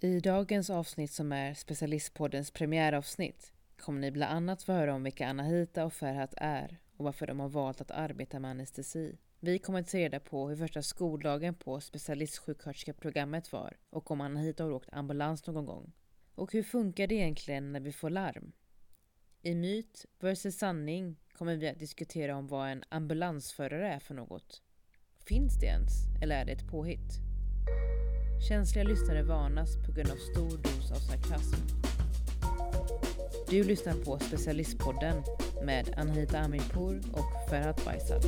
I 0.00 0.20
dagens 0.20 0.70
avsnitt 0.70 1.12
som 1.12 1.32
är 1.32 1.54
Specialistpoddens 1.54 2.50
premiäravsnitt 2.50 3.52
kommer 3.76 4.00
ni 4.00 4.10
bland 4.10 4.32
annat 4.32 4.62
få 4.62 4.72
höra 4.72 4.94
om 4.94 5.02
vilka 5.02 5.28
Anahita 5.28 5.84
och 5.84 5.92
Ferhat 5.92 6.34
är 6.36 6.78
och 6.96 7.04
varför 7.04 7.26
de 7.26 7.40
har 7.40 7.48
valt 7.48 7.80
att 7.80 7.90
arbeta 7.90 8.40
med 8.40 8.50
anestesi. 8.50 9.18
Vi 9.40 9.58
kommer 9.58 9.80
att 9.80 9.88
se 9.88 9.98
reda 10.04 10.20
på 10.20 10.48
hur 10.48 10.56
första 10.56 10.82
skoldagen 10.82 11.54
på 11.54 11.80
specialistsjuksköterskeprogrammet 11.80 13.52
var 13.52 13.76
och 13.90 14.10
om 14.10 14.20
Anahita 14.20 14.64
har 14.64 14.70
åkt 14.70 14.92
ambulans 14.92 15.46
någon 15.46 15.66
gång. 15.66 15.92
Och 16.34 16.52
hur 16.52 16.62
funkar 16.62 17.06
det 17.06 17.14
egentligen 17.14 17.72
när 17.72 17.80
vi 17.80 17.92
får 17.92 18.10
larm? 18.10 18.52
I 19.42 19.54
myt 19.54 20.06
vs 20.20 20.58
sanning 20.58 21.16
kommer 21.32 21.56
vi 21.56 21.68
att 21.68 21.78
diskutera 21.78 22.36
om 22.36 22.46
vad 22.46 22.68
en 22.68 22.84
ambulansförare 22.88 23.94
är 23.94 23.98
för 23.98 24.14
något. 24.14 24.62
Finns 25.26 25.60
det 25.60 25.66
ens? 25.66 25.92
Eller 26.22 26.40
är 26.40 26.44
det 26.44 26.52
ett 26.52 26.70
påhitt? 26.70 27.20
Känsliga 28.40 28.84
lyssnare 28.84 29.22
varnas 29.22 29.76
på 29.86 29.92
grund 29.92 30.10
av 30.10 30.16
stor 30.16 30.58
dos 30.58 30.90
av 30.90 30.96
sarkasm. 30.96 31.56
Du 33.50 33.64
lyssnar 33.64 34.04
på 34.04 34.18
Specialistpodden 34.18 35.22
med 35.62 35.94
Anhita 35.96 36.38
Amirpour 36.38 37.00
och 37.12 37.50
Ferhat 37.50 37.80
Faisal. 37.80 38.20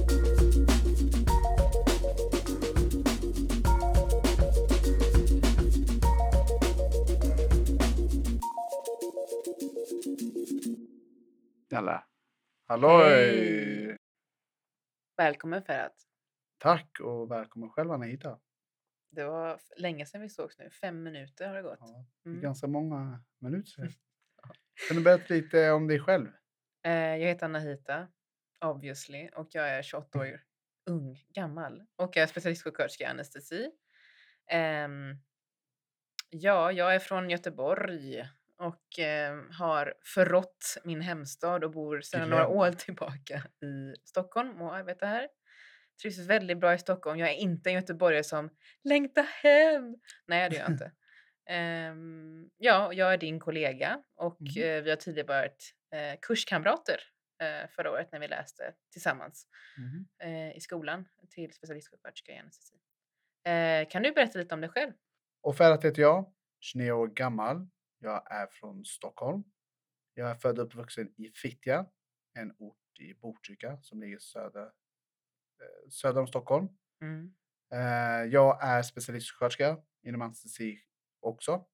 Jalla. 11.71 12.05
Halloj! 12.67 13.97
Välkommen 15.17 15.63
Ferhat. 15.63 15.93
Tack 16.59 17.01
och 17.01 17.31
välkommen 17.31 17.71
själv 17.71 17.93
Anahita. 17.93 18.39
Det 19.11 19.25
var 19.25 19.61
länge 19.77 20.07
sedan 20.07 20.21
vi 20.21 20.29
sågs 20.29 20.59
nu. 20.59 20.71
Fem 20.71 21.03
minuter 21.03 21.49
har 21.49 21.55
det 21.55 21.63
gått. 21.63 21.79
Ja, 21.81 22.05
det 22.23 22.29
är 22.29 22.31
Mm. 22.31 22.43
ganska 22.43 22.67
många 22.67 23.25
minuter 23.39 23.71
sedan. 23.77 23.93
Kan 24.89 24.97
du 24.97 25.03
berätta 25.03 25.35
lite 25.35 25.71
om 25.71 25.89
dig 25.89 26.01
själv? 26.01 26.29
Eh, 26.83 26.93
jag 26.93 27.29
heter 27.29 27.45
Anahita, 27.47 28.09
obviously, 28.61 29.29
och 29.37 29.49
jag 29.53 29.69
är 29.71 29.83
28 29.83 30.19
år 30.21 30.41
ung, 30.87 31.17
gammal 31.29 31.83
och 31.97 32.17
jag 32.17 32.23
är 32.23 32.27
specialistsjuksköterska 32.27 33.05
i 33.05 33.07
anestesi. 33.07 33.71
Ehm, 34.51 35.17
ja, 36.31 36.73
jag 36.73 36.95
är 36.95 36.99
från 36.99 37.31
Göteborg 37.31 38.29
och 38.59 38.99
ehm, 38.99 39.51
har 39.51 39.95
förrått 40.05 40.77
min 40.85 41.01
hemstad 41.01 41.65
och 41.65 41.71
bor 41.71 42.01
sedan 42.01 42.31
några 42.31 42.49
år 42.49 42.73
tillbaka 42.73 43.43
i 43.63 43.95
Stockholm 44.05 44.63
och 44.63 44.77
arbetar 44.77 45.07
här. 45.07 45.29
Trivs 46.03 46.19
väldigt 46.19 46.59
bra 46.59 46.75
i 46.75 46.79
Stockholm. 46.79 47.19
Jag 47.19 47.31
är 47.31 47.35
inte 47.35 47.71
en 47.71 47.75
göteborgare 47.75 48.25
som 48.25 48.51
längtar 48.85 49.23
hem. 49.23 49.97
Nej, 50.27 50.51
det 50.51 50.57
är 50.57 50.61
jag 50.61 50.71
inte. 50.71 50.93
Ehm, 51.51 52.51
ja, 52.57 52.93
jag 52.93 53.13
är 53.13 53.19
din 53.19 53.41
kollega 53.41 54.03
och 54.17 54.37
Mhm. 54.41 54.63
eh, 54.63 54.83
vi 54.83 54.91
har 54.91 54.97
tidigare 54.97 55.27
varit 55.27 55.75
eh, 55.95 56.19
kurskamrater 56.23 57.01
eh, 57.43 57.69
förra 57.71 57.91
året 57.91 58.13
när 58.13 58.21
vi 58.21 58.29
läste 58.29 58.75
tillsammans 58.93 59.47
eh, 60.23 60.57
i 60.57 60.61
skolan 60.61 61.09
till 61.31 61.53
specialistsjuksköterska 61.53 62.33
i 62.33 62.37
anestesi. 62.39 62.75
Kan 63.91 64.03
du 64.03 64.13
berätta 64.13 64.39
lite 64.39 64.55
om 64.55 64.61
dig 64.61 64.71
själv? 64.71 64.93
Och 65.43 65.57
Ferhat 65.57 65.85
heter 65.85 66.03
jag, 66.03 66.33
29 66.61 66.93
år 66.93 67.07
gammal. 67.09 67.69
Jag 67.99 68.33
är 68.33 68.47
från 68.47 68.85
Stockholm. 68.85 69.45
Jag 70.15 70.31
är 70.31 70.35
född 70.35 70.59
och 70.59 70.65
uppvuxen 70.67 71.09
i 71.17 71.31
Fittja, 71.35 71.87
en 72.39 72.53
ort 72.59 73.01
i 73.01 73.15
Botkyrka 73.15 73.79
som 73.83 74.01
ligger 74.01 74.19
söder, 74.19 74.71
söder 75.91 76.21
om 76.21 76.27
Stockholm. 76.27 76.69
Mm. 77.03 77.35
Eh, 77.73 78.33
jag 78.33 78.65
är 78.65 78.83
specialistsjuksköterska 78.83 79.79
inom 80.03 80.23
anestesi 80.23 80.79
också. 81.21 81.65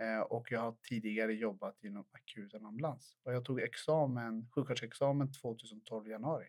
Eh, 0.00 0.20
och 0.20 0.52
jag 0.52 0.60
har 0.60 0.76
tidigare 0.82 1.34
jobbat 1.34 1.82
inom 1.84 2.06
akuten 2.10 2.66
ambulans. 2.66 3.16
Och 3.24 3.32
jag 3.34 3.44
tog 3.44 3.60
examen, 3.60 4.48
sjuksköterskeexamen 4.54 5.32
2012 5.32 6.06
i 6.06 6.10
januari. 6.10 6.48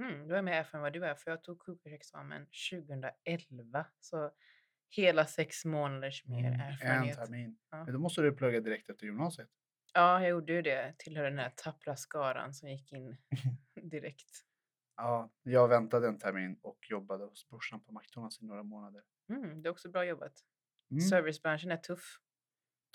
Mm, 0.00 0.28
du 0.28 0.36
är 0.36 0.42
mer 0.42 0.52
erfaren 0.52 0.78
än 0.78 0.82
vad 0.82 0.92
du 0.92 1.04
är, 1.04 1.14
för 1.14 1.30
jag 1.30 1.44
tog 1.44 1.62
sjuksköterskeexamen 1.62 2.46
2011. 2.70 3.86
Så 4.00 4.30
hela 4.90 5.26
sex 5.26 5.64
månaders 5.64 6.26
mer 6.26 6.38
Mm, 6.38 6.52
En 6.52 6.60
erfarenhet. 6.60 7.16
termin. 7.16 7.58
Ja. 7.70 7.84
Men 7.84 7.92
då 7.94 8.00
måste 8.00 8.22
du 8.22 8.32
plugga 8.32 8.60
direkt 8.60 8.90
efter 8.90 9.06
gymnasiet. 9.06 9.48
Ja, 9.94 10.20
jag 10.20 10.30
gjorde 10.30 10.52
ju 10.52 10.62
det. 10.62 10.94
Tillhörde 10.98 11.30
den 11.30 11.38
här 11.38 11.52
tappra 11.56 11.96
skaran 11.96 12.54
som 12.54 12.68
gick 12.68 12.92
in 12.92 13.16
direkt. 13.90 14.44
Ja, 15.00 15.30
jag 15.42 15.68
väntade 15.68 16.08
en 16.08 16.18
termin 16.18 16.58
och 16.62 16.78
jobbade 16.90 17.24
hos 17.24 17.48
brorsan 17.48 17.80
på 17.80 17.92
McDonalds 17.92 18.42
i 18.42 18.44
några 18.46 18.62
månader. 18.62 19.02
Mm, 19.28 19.62
det 19.62 19.68
är 19.68 19.70
också 19.70 19.90
bra 19.90 20.04
jobbat. 20.04 20.32
Mm. 20.90 21.00
Servicebranschen 21.00 21.70
är 21.70 21.76
tuff. 21.76 22.18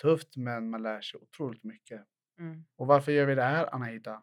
Tufft, 0.02 0.36
men 0.36 0.70
man 0.70 0.82
lär 0.82 1.00
sig 1.00 1.20
otroligt 1.20 1.64
mycket. 1.64 2.06
Mm. 2.38 2.64
Och 2.76 2.86
varför 2.86 3.12
gör 3.12 3.26
vi 3.26 3.34
det 3.34 3.42
här, 3.42 3.74
Anahita? 3.74 4.22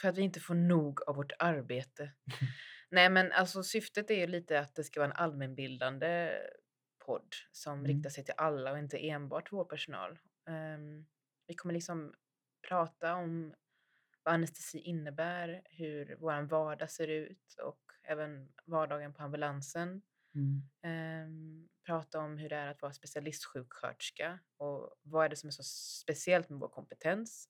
För 0.00 0.08
att 0.08 0.18
vi 0.18 0.22
inte 0.22 0.40
får 0.40 0.54
nog 0.54 1.02
av 1.08 1.16
vårt 1.16 1.32
arbete. 1.38 2.12
Nej, 2.90 3.10
men 3.10 3.32
alltså 3.32 3.62
syftet 3.62 4.10
är 4.10 4.14
ju 4.14 4.26
lite 4.26 4.60
att 4.60 4.74
det 4.74 4.84
ska 4.84 5.00
vara 5.00 5.10
en 5.10 5.16
allmänbildande 5.16 6.30
podd 7.06 7.28
som 7.52 7.72
Mm. 7.78 7.86
riktar 7.86 8.10
sig 8.10 8.24
till 8.24 8.34
alla 8.36 8.72
och 8.72 8.78
inte 8.78 9.08
enbart 9.08 9.52
vårdpersonal. 9.52 10.18
Um, 10.48 11.06
vi 11.46 11.54
kommer 11.54 11.74
liksom 11.74 12.14
prata 12.68 13.14
om 13.14 13.54
vad 14.26 14.34
anestesi 14.34 14.78
innebär, 14.80 15.62
hur 15.70 16.16
vår 16.20 16.42
vardag 16.42 16.90
ser 16.90 17.08
ut 17.08 17.56
och 17.64 17.80
även 18.04 18.48
vardagen 18.66 19.14
på 19.14 19.22
ambulansen. 19.22 20.02
Mm. 20.34 20.70
Ehm, 20.82 21.68
prata 21.86 22.18
om 22.20 22.38
hur 22.38 22.48
det 22.48 22.56
är 22.56 22.66
att 22.68 22.82
vara 22.82 22.92
specialistsjuksköterska 22.92 24.38
och 24.56 24.94
vad 25.02 25.24
är 25.24 25.28
det 25.28 25.36
som 25.36 25.48
är 25.48 25.52
så 25.52 25.62
speciellt 26.04 26.48
med 26.50 26.58
vår 26.60 26.68
kompetens. 26.68 27.48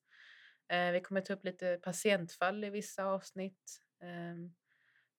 Eh, 0.69 0.93
vi 0.93 1.01
kommer 1.01 1.21
ta 1.21 1.33
upp 1.35 1.45
lite 1.45 1.81
patientfall 1.83 2.65
i 2.65 2.71
vissa 2.71 3.05
avsnitt. 3.05 3.83
ehm, 4.03 4.55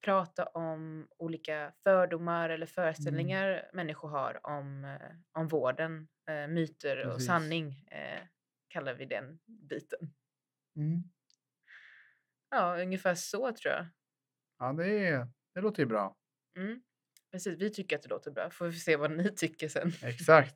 prata 0.06 0.46
om 0.46 1.08
olika 1.18 1.74
fördomar 1.84 2.50
eller 2.50 2.66
föreställningar 2.66 3.70
människor 3.74 4.10
har 4.10 4.40
om, 4.48 4.86
eh, 4.86 5.12
om 5.42 5.48
vården. 5.48 6.08
Eh, 6.30 6.48
myter 6.48 7.08
och 7.08 7.14
Precis. 7.14 7.26
sanning 7.26 7.88
eh, 7.92 8.22
kallar 8.68 8.94
vi 8.94 9.06
den 9.06 9.40
biten. 9.46 10.14
Mm. 10.76 11.04
Ja, 12.50 12.82
ungefär 12.82 13.16
så 13.16 13.52
tror 13.54 13.74
jag. 13.74 13.86
Ja, 14.60 14.74
det, 14.74 15.08
är, 15.08 15.28
det 15.56 15.62
låter 15.62 15.84
ju 15.84 15.88
bra. 15.88 16.16
Mm. 16.58 16.82
Precis, 17.32 17.58
vi 17.62 17.70
tycker 17.70 17.96
att 17.96 18.02
det 18.04 18.10
låter 18.10 18.32
bra. 18.32 18.50
Får 18.50 18.66
vi 18.66 18.74
se 18.80 18.96
vad 18.96 19.12
ni 19.12 19.36
tycker 19.36 19.68
sen. 19.70 19.92
Exakt. 20.04 20.56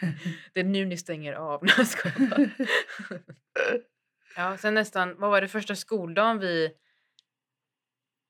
det 0.54 0.60
är 0.60 0.64
nu 0.64 0.84
ni 0.84 0.96
stänger 0.96 1.32
av. 1.32 1.62
Ja, 4.36 4.56
sen 4.56 4.74
nästan, 4.74 5.14
vad 5.18 5.30
var 5.30 5.40
det 5.40 5.48
första 5.48 5.76
skoldagen 5.76 6.38
vi 6.38 6.74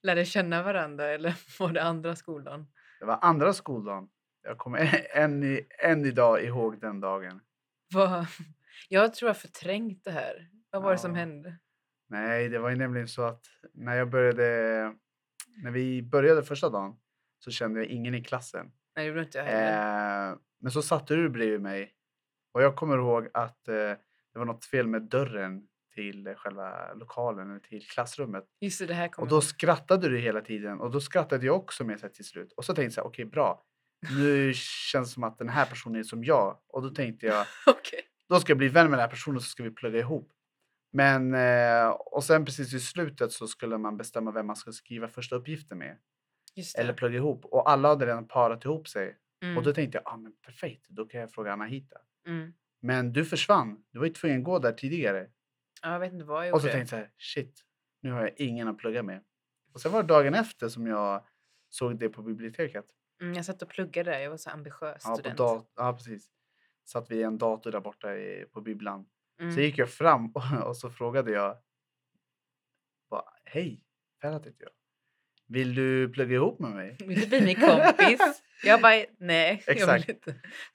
lärde 0.02 0.24
känna 0.24 0.62
varandra 0.62 1.08
eller 1.10 1.34
var 1.58 1.72
det 1.72 1.82
andra 1.82 2.16
skoldagen? 2.16 2.66
Det 3.00 3.06
var 3.06 3.18
andra 3.22 3.52
skoldagen. 3.52 4.08
Jag 4.42 4.58
kommer 4.58 5.06
än, 5.16 5.42
i, 5.42 5.66
än 5.78 6.04
idag 6.04 6.44
ihåg 6.44 6.80
den 6.80 7.00
dagen. 7.00 7.40
Vad, 7.94 8.26
jag 8.88 9.14
tror 9.14 9.28
jag 9.28 9.36
förträngt 9.36 10.04
det 10.04 10.10
här. 10.10 10.48
Vad 10.70 10.82
var 10.82 10.92
det 10.92 10.98
som 10.98 11.10
Ja. 11.10 11.16
hände? 11.18 11.58
Nej, 12.12 12.48
det 12.48 12.58
var 12.58 12.70
ju 12.70 12.76
nämligen 12.76 13.08
så 13.08 13.22
att 13.22 13.44
när 13.74 13.96
jag 13.96 14.10
började, 14.10 14.42
när 15.62 15.70
vi 15.70 16.02
började 16.02 16.42
första 16.42 16.68
dagen 16.68 16.96
så 17.38 17.50
kände 17.50 17.80
jag 17.80 17.88
ingen 17.88 18.14
i 18.14 18.24
klassen. 18.24 18.66
Nej, 18.96 19.04
det 19.04 19.08
gjorde 19.08 19.22
inte 19.22 19.38
jag 19.38 19.44
heller. 19.44 20.30
Eh, 20.30 20.36
men 20.60 20.72
så 20.72 20.82
satte 20.82 21.14
du 21.14 21.28
bredvid 21.28 21.60
mig 21.60 21.92
och 22.52 22.62
jag 22.62 22.76
kommer 22.76 22.98
ihåg 22.98 23.28
att 23.34 23.68
eh, 23.68 23.74
det 24.32 24.38
var 24.38 24.44
något 24.44 24.64
fel 24.64 24.86
med 24.86 25.02
dörren 25.02 25.62
till 25.94 26.34
själva 26.36 26.94
lokalen 26.94 27.50
eller 27.50 27.60
till 27.60 27.86
klassrummet. 27.86 28.44
Just 28.60 28.78
det, 28.78 28.86
det 28.86 28.94
här 28.94 29.08
kommer 29.08 29.26
Och 29.26 29.30
då 29.30 29.40
skrattade 29.40 30.08
du 30.08 30.18
hela 30.18 30.40
tiden 30.40 30.80
och 30.80 30.90
då 30.90 31.00
skrattade 31.00 31.46
jag 31.46 31.56
också 31.56 31.84
med 31.84 32.00
sig 32.00 32.12
till 32.12 32.24
slut. 32.24 32.52
Och 32.52 32.64
så 32.64 32.74
tänkte 32.74 33.00
jag 33.00 33.06
okej 33.06 33.24
bra. 33.24 33.64
Nu 34.10 34.52
känns 34.54 35.08
det 35.08 35.14
som 35.14 35.24
att 35.24 35.38
den 35.38 35.48
här 35.48 35.66
personen 35.66 36.00
är 36.00 36.04
som 36.04 36.24
jag. 36.24 36.58
Och 36.68 36.82
då 36.82 36.90
tänkte 36.90 37.26
jag, 37.26 37.46
Okej. 37.66 38.00
då 38.28 38.40
ska 38.40 38.50
jag 38.50 38.58
bli 38.58 38.68
vän 38.68 38.90
med 38.90 38.98
den 38.98 39.04
här 39.04 39.10
personen 39.10 39.40
så 39.40 39.46
ska 39.46 39.62
vi 39.62 39.70
plugga 39.70 39.98
ihop. 39.98 40.32
Men, 40.92 41.34
eh, 41.34 41.88
och 41.90 42.24
sen 42.24 42.44
precis 42.44 42.74
i 42.74 42.80
slutet 42.80 43.32
så 43.32 43.46
skulle 43.46 43.78
man 43.78 43.96
bestämma 43.96 44.30
vem 44.30 44.46
man 44.46 44.56
ska 44.56 44.72
skriva 44.72 45.08
första 45.08 45.36
uppgiften 45.36 45.78
med. 45.78 45.98
Eller 46.78 46.92
plugga 46.92 47.16
ihop. 47.16 47.44
Och 47.44 47.70
alla 47.70 47.88
hade 47.88 48.06
redan 48.06 48.28
parat 48.28 48.64
ihop 48.64 48.88
sig. 48.88 49.18
mm. 49.42 49.56
Och 49.58 49.62
då 49.62 49.72
tänkte 49.72 49.98
jag, 50.04 50.12
ah, 50.12 50.16
men 50.16 50.32
perfekt, 50.46 50.86
då 50.88 51.04
kan 51.06 51.20
jag 51.20 51.32
fråga 51.32 51.52
Anahita. 51.52 51.96
mm. 52.26 52.52
Men 52.84 53.12
du 53.12 53.24
försvann. 53.24 53.84
Du 53.90 53.98
var 53.98 54.06
ju 54.06 54.12
tvungen 54.12 54.38
att 54.38 54.44
gå 54.44 54.58
där 54.58 54.72
tidigare. 54.72 55.28
Ja, 55.82 55.92
jag 55.92 56.00
vet 56.00 56.12
inte 56.12 56.24
vad 56.24 56.46
jag 56.48 56.54
Och 56.54 56.60
så 56.60 56.66
gjorde. 56.66 56.78
tänkte 56.78 56.96
jag 56.96 57.08
shit, 57.18 57.60
nu 58.00 58.12
har 58.12 58.20
jag 58.20 58.30
ingen 58.36 58.68
att 58.68 58.78
plugga 58.78 59.02
med. 59.02 59.24
Och 59.72 59.80
sen 59.80 59.92
var 59.92 60.02
det 60.02 60.08
dagen 60.08 60.34
efter 60.34 60.68
som 60.68 60.86
jag 60.86 61.24
såg 61.68 61.98
det 61.98 62.08
på 62.08 62.22
biblioteket. 62.22 62.84
Mm, 63.20 63.34
jag 63.34 63.44
satt 63.44 63.62
och 63.62 63.68
pluggade 63.68 64.10
där. 64.10 64.18
Jag 64.20 64.30
var 64.30 64.36
så 64.36 64.50
ambitiös 64.50 65.02
Ja, 65.04 65.10
på 65.10 65.16
student. 65.16 65.38
dat- 65.38 65.72
ja 65.76 65.92
precis. 65.92 66.28
Satt 66.84 67.10
vid 67.10 67.22
en 67.24 67.38
dator 67.38 67.72
där 67.72 67.80
borta 67.80 68.14
i, 68.16 68.44
på 68.52 68.60
bibblan. 68.60 69.06
Mm. 69.42 69.54
Så 69.54 69.60
gick 69.60 69.78
jag 69.78 69.90
fram 69.90 70.30
och, 70.34 70.42
och 70.66 70.76
så 70.76 70.90
frågade 70.90 71.30
jag. 71.30 71.56
Bara, 73.10 73.24
Hej, 73.44 73.80
Ferhat 74.22 74.46
heter 74.46 74.62
jag. 74.62 74.70
Vill 75.46 75.74
du 75.74 76.08
plugga 76.08 76.34
ihop 76.34 76.58
med 76.58 76.70
mig? 76.70 76.96
Vill 77.00 77.20
du 77.20 77.26
bli 77.26 77.40
min 77.40 77.60
kompis? 77.60 78.42
Jag 78.64 78.82
bara, 78.82 79.04
nej. 79.18 79.62
Jag 79.66 79.76
Exakt. 79.76 80.10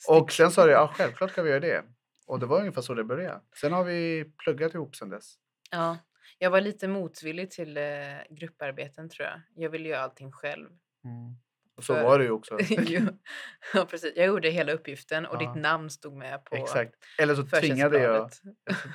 Och 0.08 0.32
sen 0.32 0.52
sa 0.52 0.66
du, 0.66 0.72
ja 0.72 0.94
självklart 0.94 1.34
kan 1.34 1.44
vi 1.44 1.50
göra 1.50 1.60
det. 1.60 1.84
Och 2.26 2.40
det 2.40 2.46
var 2.46 2.60
ungefär 2.60 2.82
så 2.82 2.94
det 2.94 3.04
började. 3.04 3.42
Sen 3.62 3.74
har 3.74 3.84
vi 3.84 4.26
pluggat 4.38 4.74
ihop 4.74 4.96
sen 4.96 5.10
dess. 5.10 5.36
Ja, 5.72 5.98
jag 6.38 6.52
var 6.52 6.62
lite 6.62 6.88
motvillig 6.88 7.52
till 7.52 7.78
eh, 7.78 7.84
grupparbeten 8.30 9.10
tror 9.10 9.28
jag. 9.28 9.42
Jag 9.56 9.70
ville 9.70 9.90
göra 9.90 10.02
allting 10.02 10.32
själv. 10.32 10.70
Och 10.70 11.47
så 11.84 11.96
För- 11.96 12.04
var 12.04 12.20
det 12.20 12.26
ju 12.26 12.32
också. 12.32 12.58
Ja, 13.74 13.86
precis. 13.90 14.14
Jag 14.16 14.26
gjorde 14.28 14.50
hela 14.50 14.72
uppgiften 14.72 15.26
och 15.26 15.36
Ja. 15.36 15.40
ditt 15.54 15.62
namn 15.62 15.90
stod 15.90 16.14
med 16.18 16.46
på 16.46 16.56
Exakt. 16.56 16.96
Eller 17.20 17.36
så 17.36 17.44
tvingade 17.46 18.00
jag, 18.00 18.34
så 18.34 18.48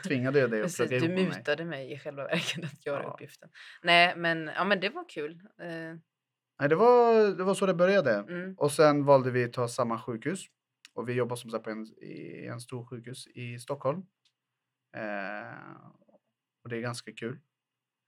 tvingade 0.09 0.39
jag 0.39 0.51
dig 0.51 0.63
att 0.63 0.77
plugga 0.77 0.91
du 0.91 0.97
ihop 1.07 1.15
mig. 1.19 1.39
mutade 1.39 1.65
mig 1.65 1.93
i 1.93 1.99
själva 1.99 2.25
verket 2.25 2.65
att 2.65 2.87
göra 2.87 3.03
Ja. 3.03 3.13
uppgiften. 3.13 3.49
Nej, 3.83 4.17
men, 4.17 4.51
ja, 4.57 4.65
men 4.65 4.81
det 4.81 4.89
var 4.89 5.09
kul. 5.09 5.41
Eh, 5.61 5.69
Nej, 6.61 6.69
det, 6.69 6.75
var, 6.75 7.37
det 7.37 7.45
var 7.45 7.55
så 7.55 7.67
det 7.67 7.75
började. 7.75 8.15
mm, 8.15 8.55
Och 8.59 8.73
sen 8.73 9.05
valde 9.05 9.31
vi 9.31 9.45
att 9.45 9.53
ta 9.53 9.69
samma 9.69 10.01
sjukhus. 10.01 10.45
Och 10.95 11.09
vi 11.09 11.13
jobbar 11.13 11.37
som 11.37 11.51
sagt 11.51 11.65
på 11.65 11.71
en, 11.71 11.87
i 11.87 12.47
en 12.47 12.61
stor 12.61 12.85
sjukhus 12.87 13.27
i 13.27 13.59
Stockholm. 13.59 14.03
Eh, 14.97 15.77
och 16.65 16.69
det 16.71 16.77
är 16.77 16.81
ganska 16.81 17.13
kul. 17.13 17.39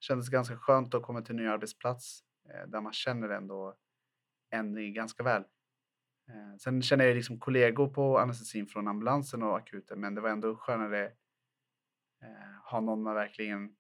Kändes 0.01 0.29
ganska 0.29 0.57
skönt 0.57 0.95
att 0.95 1.03
komma 1.03 1.23
till 1.23 1.31
en 1.31 1.43
ny 1.43 1.49
arbetsplats 1.49 2.21
eh, 2.51 2.69
där 2.69 2.81
man 2.81 2.93
känner 2.93 3.29
ändå 3.29 3.75
en 4.55 4.95
ganska 4.95 5.23
väl. 5.23 5.43
Eh, 6.29 6.57
sen 6.59 6.83
känner 6.83 7.05
jag 7.05 7.15
liksom 7.17 7.41
kollegor 7.41 7.89
på 7.89 8.19
anestesin 8.19 8.67
från 8.67 8.89
ambulansen 8.89 9.43
och 9.43 9.57
akuten, 9.57 10.01
men 10.01 10.15
det 10.15 10.21
var 10.21 10.31
ändå 10.31 10.57
skönare 10.57 11.05
eh, 12.23 12.71
ha 12.71 12.81
någon 12.81 13.03
man 13.03 13.15
verkligen 13.15 13.77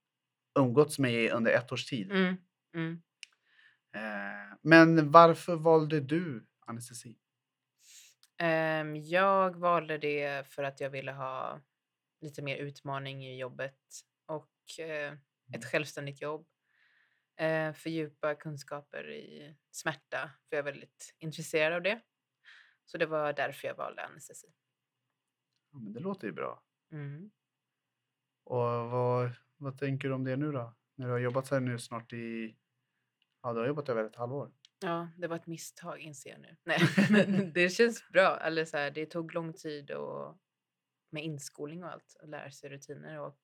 umgåtts 0.58 0.98
med 0.98 1.32
under 1.32 1.52
ett 1.52 1.72
års 1.72 1.84
tid. 1.86 2.10
mm, 2.10 2.36
mm. 2.74 3.02
Eh, 3.96 4.56
men 4.62 5.10
varför 5.10 5.56
valde 5.56 6.00
du 6.00 6.46
anestesi? 6.66 7.18
Ehm, 8.38 8.96
jag 8.96 9.56
valde 9.56 9.98
det 9.98 10.46
för 10.48 10.62
att 10.62 10.80
jag 10.80 10.90
ville 10.90 11.12
ha 11.12 11.60
lite 12.20 12.42
mer 12.42 12.56
utmaning 12.56 13.26
i 13.26 13.38
jobbet 13.38 13.78
och 14.26 14.50
ett 15.54 15.64
självständigt 15.64 16.22
jobb. 16.22 16.46
Eh, 17.36 17.72
fördjupa 17.72 18.34
kunskaper 18.34 19.10
i 19.10 19.56
smärta, 19.70 20.30
för 20.48 20.56
jag 20.56 20.58
är 20.58 20.72
väldigt 20.72 21.14
intresserad 21.18 21.72
av 21.72 21.82
det. 21.82 22.00
Så 22.84 22.98
det 22.98 23.06
var 23.06 23.32
därför 23.32 23.68
jag 23.68 23.74
valde 23.74 24.04
anestesi. 24.04 24.46
Ja, 25.72 25.78
men 25.78 25.92
det 25.92 26.00
låter 26.00 26.26
ju 26.26 26.32
bra. 26.32 26.62
Mm. 26.92 27.30
Och 28.44 28.90
vad, 28.90 29.30
vad 29.56 29.78
tänker 29.78 30.08
du 30.08 30.14
om 30.14 30.24
det 30.24 30.36
nu 30.36 30.52
då? 30.52 30.74
När 30.94 31.06
du 31.06 31.12
har 31.12 31.18
jobbat 31.18 31.50
här 31.50 31.60
nu 31.60 31.78
snart 31.78 32.12
i... 32.12 32.56
Ja, 33.42 33.52
du 33.52 33.60
har 33.60 33.66
jobbat 33.66 33.88
över 33.88 34.04
ett 34.04 34.16
halvår. 34.16 34.52
Ja, 34.80 35.08
det 35.16 35.26
var 35.26 35.36
ett 35.36 35.46
misstag 35.46 36.00
inser 36.00 36.30
jag 36.30 36.40
nu. 36.40 36.56
Nej, 36.64 36.80
men 37.10 37.52
det 37.52 37.68
känns 37.68 38.08
bra. 38.08 38.40
Eller 38.40 38.64
så 38.64 38.76
här, 38.76 38.90
det 38.90 39.06
tog 39.06 39.34
lång 39.34 39.52
tid 39.52 39.90
och 39.90 40.38
med 41.10 41.24
inskolning 41.24 41.84
och 41.84 41.90
allt, 41.90 42.16
att 42.20 42.28
lära 42.28 42.50
sig 42.50 42.70
rutiner 42.70 43.20
och 43.20 43.38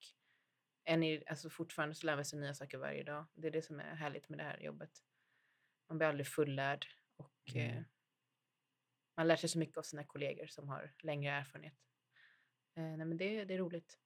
än 0.90 1.02
i, 1.02 1.22
alltså 1.26 1.50
fortfarande 1.50 1.94
så 1.94 2.06
lär 2.06 2.14
man 2.16 2.24
sig 2.24 2.38
nya 2.38 2.54
saker 2.54 2.78
varje 2.78 3.02
dag. 3.02 3.26
Det 3.34 3.46
är 3.46 3.50
det 3.52 3.62
som 3.62 3.80
är 3.80 3.94
härligt 3.94 4.28
med 4.28 4.38
det 4.38 4.44
här 4.44 4.58
jobbet. 4.60 4.90
Man 5.88 5.98
blir 5.98 6.08
aldrig 6.08 6.26
fullärd 6.26 6.86
och 7.16 7.32
Mm. 7.54 7.76
eh, 7.76 7.82
man 9.16 9.28
lär 9.28 9.36
sig 9.36 9.48
så 9.48 9.58
mycket 9.58 9.76
av 9.78 9.82
sina 9.82 10.04
kollegor 10.04 10.46
som 10.46 10.68
har 10.68 10.92
längre 11.02 11.32
erfarenhet. 11.32 11.74
Eh, 12.76 12.82
nej, 12.82 13.06
men 13.06 13.16
det, 13.16 13.44
det 13.44 13.54
är 13.54 13.58
roligt. 13.58 13.98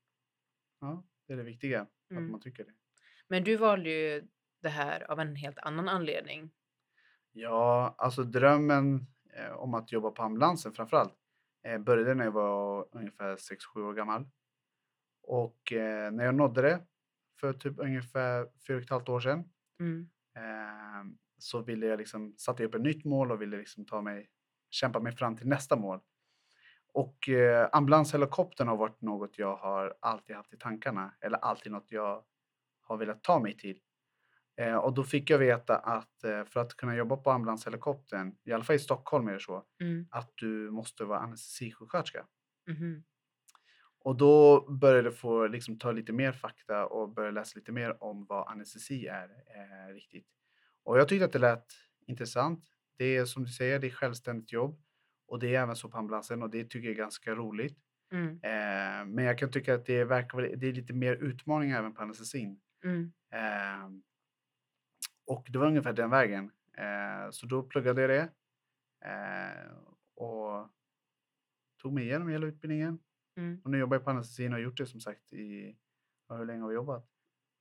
Ja, 0.81 1.05
det 1.27 1.33
är 1.33 1.37
det 1.37 1.43
viktiga, 1.43 1.81
att 1.81 2.11
Mm. 2.11 2.31
man 2.31 2.41
tycker 2.41 2.65
det. 2.65 2.73
Men 3.29 3.45
du 3.45 3.57
valde 3.57 3.91
ju 3.91 4.29
det 4.61 4.69
här 4.69 5.11
av 5.11 5.21
en 5.21 5.37
helt 5.37 5.59
annan 5.59 5.89
anledning. 5.89 6.51
Ja, 7.33 7.95
alltså 7.99 8.23
drömmen 8.25 9.07
eh, 9.35 9.53
om 9.53 9.75
att 9.75 9.93
jobba 9.93 10.11
på 10.11 10.23
ambulansen 10.23 10.73
framförallt 10.73 11.15
eh, 11.63 11.79
började 11.79 12.15
när 12.15 12.25
jag 12.25 12.33
var 12.33 12.89
ungefär 12.93 13.37
6-7 13.37 13.81
år 13.81 13.95
gammal. 13.95 14.27
Och 15.27 15.73
eh, 15.73 16.13
när 16.13 16.25
jag 16.25 16.35
nådde 16.35 16.63
det 16.63 16.87
för 17.41 17.53
typ 17.53 17.75
ungefär 17.79 18.49
4,5 18.69 19.11
år 19.11 19.21
sedan 19.21 19.45
Mm. 19.81 20.09
eh, 20.37 21.05
så 21.39 21.63
ville 21.63 21.87
jag 21.87 21.99
liksom, 21.99 22.35
satte 22.39 22.63
jag 22.63 22.69
upp 22.69 22.75
ett 22.75 22.81
nytt 22.83 23.05
mål 23.05 23.33
och 23.33 23.43
ville 23.43 23.57
liksom 23.57 23.85
ta 23.87 24.03
mig, 24.03 24.31
kämpa 24.71 25.01
mig 25.01 25.13
fram 25.17 25.37
till 25.37 25.49
nästa 25.49 25.77
mål. 25.77 26.01
Och 26.93 27.29
eh, 27.29 27.69
ambulanshelikoptern 27.73 28.69
har 28.69 28.77
varit 28.77 29.01
något 29.01 29.39
jag 29.39 29.57
har 29.57 29.95
alltid 30.01 30.37
haft 30.37 30.53
i 30.55 30.57
tankarna, 30.57 31.15
eller 31.21 31.39
alltid 31.39 31.73
något 31.73 31.93
jag 31.93 32.25
har 32.83 32.97
velat 32.97 33.23
ta 33.25 33.41
mig 33.41 33.57
till. 33.57 33.81
Eh, 34.57 34.77
och 34.77 34.95
då 34.95 35.05
fick 35.05 35.31
jag 35.31 35.39
veta 35.39 35.77
att 35.79 36.25
eh, 36.25 36.45
för 36.45 36.61
att 36.61 36.75
kunna 36.77 36.97
jobba 36.97 37.17
på 37.17 37.31
ambulanshelikoptern, 37.31 38.37
i 38.45 38.53
alla 38.53 38.65
fall 38.65 38.77
i 38.77 38.79
Stockholm 38.79 39.29
är 39.29 39.33
det 39.33 39.41
så, 39.41 39.65
Mm. 39.81 40.07
att 40.11 40.33
du 40.37 40.71
måste 40.71 41.05
vara 41.05 41.19
anestesisjuksköterska. 41.19 42.27
Mhm. 42.69 43.05
Och 44.05 44.17
då 44.17 44.67
började 44.71 45.09
jag 45.09 45.17
få 45.17 45.47
liksom 45.47 45.79
ta 45.79 45.93
lite 45.93 46.13
mer 46.13 46.33
fakta 46.33 46.87
och 46.87 47.15
börja 47.15 47.31
läsa 47.31 47.59
lite 47.59 47.73
mer 47.73 48.03
om 48.03 48.27
vad 48.27 48.49
anestesi 48.49 49.07
är 49.07 49.25
eh, 49.25 49.95
riktigt. 49.95 50.27
Och 50.83 50.99
jag 50.99 51.09
tyckte 51.09 51.25
att 51.25 51.33
det 51.33 51.39
lät 51.39 51.67
intressant. 52.07 52.65
Det 52.97 53.17
är 53.17 53.25
som 53.25 53.45
du 53.45 53.51
säger, 53.51 53.79
det 53.79 53.87
är 53.87 53.91
självständigt 53.91 54.53
jobb 54.53 54.83
och 55.27 55.39
det 55.39 55.55
är 55.55 55.63
även 55.63 55.77
så 55.77 55.89
på 55.89 55.99
ambulansen 55.99 56.43
och 56.43 56.51
det 56.51 56.65
tycker 56.65 56.89
jag 56.89 56.95
är 56.95 56.99
ganska 56.99 57.35
roligt. 57.35 57.79
Mm. 58.13 58.31
Eh, 58.31 59.07
men 59.15 59.25
jag 59.25 59.39
kan 59.39 59.51
tycka 59.51 59.75
att 59.75 59.87
det 59.87 60.05
verkar 60.05 60.57
det 60.57 60.69
är 60.69 60.73
lite 60.73 60.93
mer 60.93 61.15
utmaning 61.15 61.71
även 61.71 61.95
på 61.95 62.03
anestesin. 62.03 62.61
Mm. 62.85 63.13
Eh, 63.33 63.91
och 65.27 65.47
det 65.49 65.59
var 65.59 65.67
ungefär 65.67 65.93
den 65.93 66.11
vägen. 66.11 66.51
Eh, 66.79 67.31
så 67.31 67.47
då 67.47 67.63
pluggade 67.63 68.01
jag 68.01 68.11
det 68.11 68.29
eh, 69.09 69.73
och 70.15 70.69
tog 71.83 71.93
mig 71.93 72.05
igenom 72.05 72.29
hela 72.29 72.47
utbildningen. 72.47 72.99
Mm. 73.37 73.61
Och 73.65 73.71
nu 73.71 73.79
jobbar 73.79 73.97
jag 73.97 74.05
på 74.05 74.11
anestesin 74.11 74.53
och 74.53 74.59
har 74.59 74.65
gjort 74.65 74.77
det 74.77 74.87
som 74.87 75.01
sagt 75.01 75.33
i, 75.33 75.77
ja, 76.29 76.37
hur 76.37 76.45
länge 76.47 76.61
har 76.61 76.69
vi 76.69 76.75
jobbat? 76.75 77.09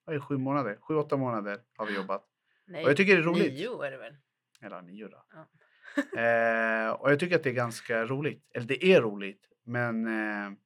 Ja, 0.05 0.13
i 0.13 0.19
sju 0.19 0.37
månader, 0.37 0.77
sju, 0.81 0.95
åtta 0.95 1.17
månader 1.17 1.63
har 1.75 1.85
vi 1.85 1.95
jobbat. 1.95 2.29
Nej, 2.65 2.83
Och 2.83 2.89
jag 2.89 2.97
tycker 2.97 3.15
det 3.15 3.21
är 3.21 3.23
roligt. 3.23 3.53
nio 3.53 3.81
är 3.81 3.91
det 3.91 3.97
väl? 3.97 4.15
Eller 4.61 4.81
nio 4.81 5.07
då. 5.07 5.25
Ja. 5.33 5.49
eh, 6.19 6.91
och 6.91 7.11
jag 7.11 7.19
tycker 7.19 7.35
att 7.35 7.43
det 7.43 7.49
är 7.49 7.53
ganska 7.53 8.05
roligt. 8.05 8.47
Eller 8.51 8.67
det 8.67 8.85
är 8.85 9.01
roligt, 9.01 9.49
men, 9.63 10.07
eh, 10.07 10.57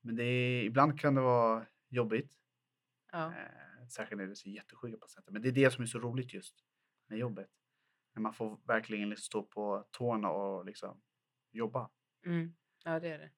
men 0.00 0.16
det 0.16 0.24
är, 0.24 0.64
ibland 0.64 1.00
kan 1.00 1.14
det 1.14 1.20
vara 1.20 1.66
jobbigt. 1.88 2.32
Ja. 3.12 3.26
Eh, 3.26 3.86
särskilt 3.88 4.18
när 4.18 4.26
det 4.26 4.32
är 4.32 4.34
så 4.34 4.48
jättesjuka 4.48 4.98
patienter. 4.98 5.32
Men 5.32 5.42
det 5.42 5.48
är 5.48 5.52
det 5.52 5.70
som 5.70 5.82
är 5.82 5.86
så 5.86 5.98
roligt 5.98 6.34
just 6.34 6.54
med 7.08 7.18
jobbet. 7.18 7.50
När 8.14 8.22
man 8.22 8.34
får 8.34 8.58
verkligen 8.66 9.08
liksom 9.08 9.24
stå 9.24 9.42
på 9.42 9.86
tårna 9.90 10.30
och 10.30 10.64
liksom 10.64 11.02
jobba. 11.52 11.90
Mm. 12.26 12.54
Ja, 12.86 13.00
det 13.00 13.08
är 13.08 13.18
det. 13.18 13.30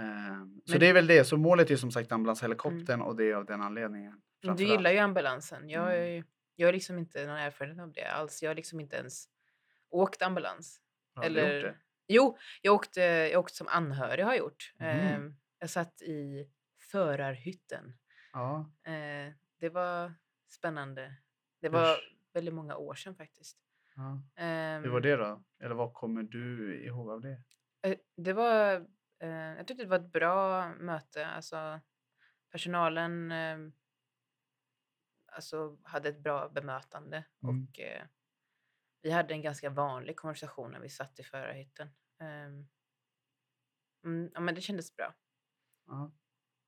Ehm, 0.00 0.60
så 0.66 0.78
det 0.78 0.86
är 0.88 0.92
väl 0.92 1.06
det. 1.06 1.24
Så 1.24 1.36
målet 1.36 1.70
är 1.70 1.76
som 1.76 1.90
sagt 1.90 2.12
ambulanshelikoptern 2.12 3.00
och 3.02 3.16
det 3.16 3.24
är 3.30 3.34
av 3.34 3.44
den 3.46 3.60
anledningen. 3.62 4.22
Men 4.42 4.56
Du 4.56 4.64
gillar 4.64 4.90
ju 4.90 4.98
ambulansen. 4.98 5.68
Jag, 5.68 5.82
Mm. 5.96 6.18
är 6.18 6.24
jag 6.56 6.66
har 6.68 6.72
liksom 6.72 6.98
inte 6.98 7.26
någon 7.26 7.36
erfarenhet 7.36 7.80
av 7.80 7.92
det 7.92 8.04
alls. 8.04 8.42
Jag 8.42 8.50
har 8.50 8.54
liksom 8.54 8.80
inte 8.80 8.96
ens 8.96 9.24
åkt 9.90 10.22
ambulans. 10.22 10.80
Har 11.14 11.22
du 11.22 11.28
gjort 11.28 11.38
eller- 11.38 11.62
det? 11.62 11.76
Jo, 12.08 12.38
jag 12.62 12.74
åkte, 12.74 13.00
jag 13.00 13.40
åkte 13.40 13.56
som 13.56 13.68
anhörig 13.68 14.24
har 14.24 14.32
jag 14.32 14.38
gjort. 14.38 14.72
Mhm. 14.78 14.88
Ehm, 14.88 15.36
jag 15.58 15.70
satt 15.70 16.02
i 16.02 16.48
förarhytten. 16.90 17.92
Ja. 18.32 18.70
Eh, 18.84 19.32
det 19.60 19.68
var 19.68 20.12
spännande. 20.48 21.14
Det 21.60 21.68
var 21.68 21.92
Usch. 21.92 22.16
väldigt 22.32 22.54
många 22.54 22.76
år 22.76 22.94
sedan 22.94 23.14
faktiskt. 23.14 23.58
ja. 23.96 24.22
Ehm, 24.42 24.82
Hur 24.82 24.90
var 24.90 25.00
det 25.00 25.16
då? 25.16 25.42
Eller 25.60 25.74
vad 25.74 25.94
kommer 25.94 26.22
du 26.22 26.76
ihåg 26.84 27.10
av 27.10 27.20
det? 27.20 27.42
Eh, 27.82 27.98
Det 28.16 28.32
var, 28.32 28.74
eh, 29.18 29.28
jag 29.30 29.66
tyckte 29.66 29.84
det 29.84 29.90
var 29.90 29.96
ett 29.98 30.12
bra 30.12 30.68
möte. 30.74 31.26
Alltså, 31.26 31.80
personalen 32.50 33.32
eh, 33.32 33.58
alltså, 35.26 35.78
hade 35.82 36.08
ett 36.08 36.18
bra 36.20 36.48
bemötande 36.48 37.24
Mm. 37.42 37.66
och 37.70 37.80
eh, 37.80 38.06
vi 39.02 39.10
hade 39.10 39.34
en 39.34 39.42
ganska 39.42 39.70
vanlig 39.70 40.16
konversation 40.16 40.70
när 40.70 40.80
vi 40.80 40.88
satt 40.88 41.18
i 41.20 41.22
förarhytten. 41.22 41.88
Ehm, 42.20 42.68
mm, 44.04 44.30
ja, 44.34 44.40
men 44.40 44.54
det 44.54 44.60
kändes 44.60 44.96
bra. 44.96 45.14
Ja. 45.86 46.12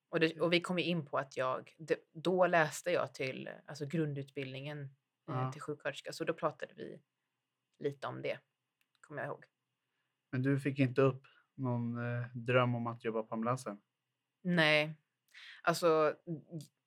Och, 0.08 0.20
det, 0.20 0.40
och 0.40 0.52
vi 0.52 0.60
kom 0.60 0.78
ju 0.78 0.84
in 0.84 1.06
på 1.06 1.18
att 1.18 1.36
jag, 1.36 1.74
det, 1.78 1.96
då 2.12 2.46
läste 2.46 2.90
jag 2.90 3.14
till 3.14 3.50
alltså 3.66 3.86
grundutbildningen 3.86 4.80
eh, 4.82 4.88
Ja. 5.26 5.52
till 5.52 5.62
sjuksköterska, 5.62 6.12
så 6.12 6.24
då 6.24 6.34
pratade 6.34 6.74
vi 6.74 7.02
lite 7.78 8.06
om 8.06 8.22
det, 8.22 8.38
kommer 9.00 9.22
jag 9.22 9.28
ihåg. 9.28 9.44
Men 10.34 10.42
du 10.42 10.60
fick 10.60 10.78
inte 10.78 11.00
upp 11.00 11.26
någon 11.54 11.98
eh, 11.98 12.26
dröm 12.32 12.74
om 12.74 12.86
att 12.86 13.04
jobba 13.04 13.22
på 13.22 13.34
ambulansen? 13.34 13.78
Nej, 14.42 14.94
alltså 15.62 16.14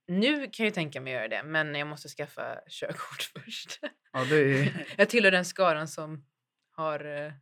nu 0.08 0.50
kan 0.52 0.66
jag 0.66 0.74
tänka 0.74 1.02
mig 1.02 1.14
att 1.14 1.20
göra 1.20 1.28
det, 1.28 1.44
men 1.44 1.76
jag 1.76 1.88
måste 1.88 2.10
skaffa 2.10 2.62
körkort 2.70 3.32
först. 3.34 3.80
Ja, 4.12 4.26
det 4.26 4.36
är... 4.36 4.88
jag 4.98 5.10
tillhör 5.10 5.32
den 5.32 5.46
skaran 5.46 5.88
som 5.88 6.26
har 6.72 7.06
eh, 7.06 7.34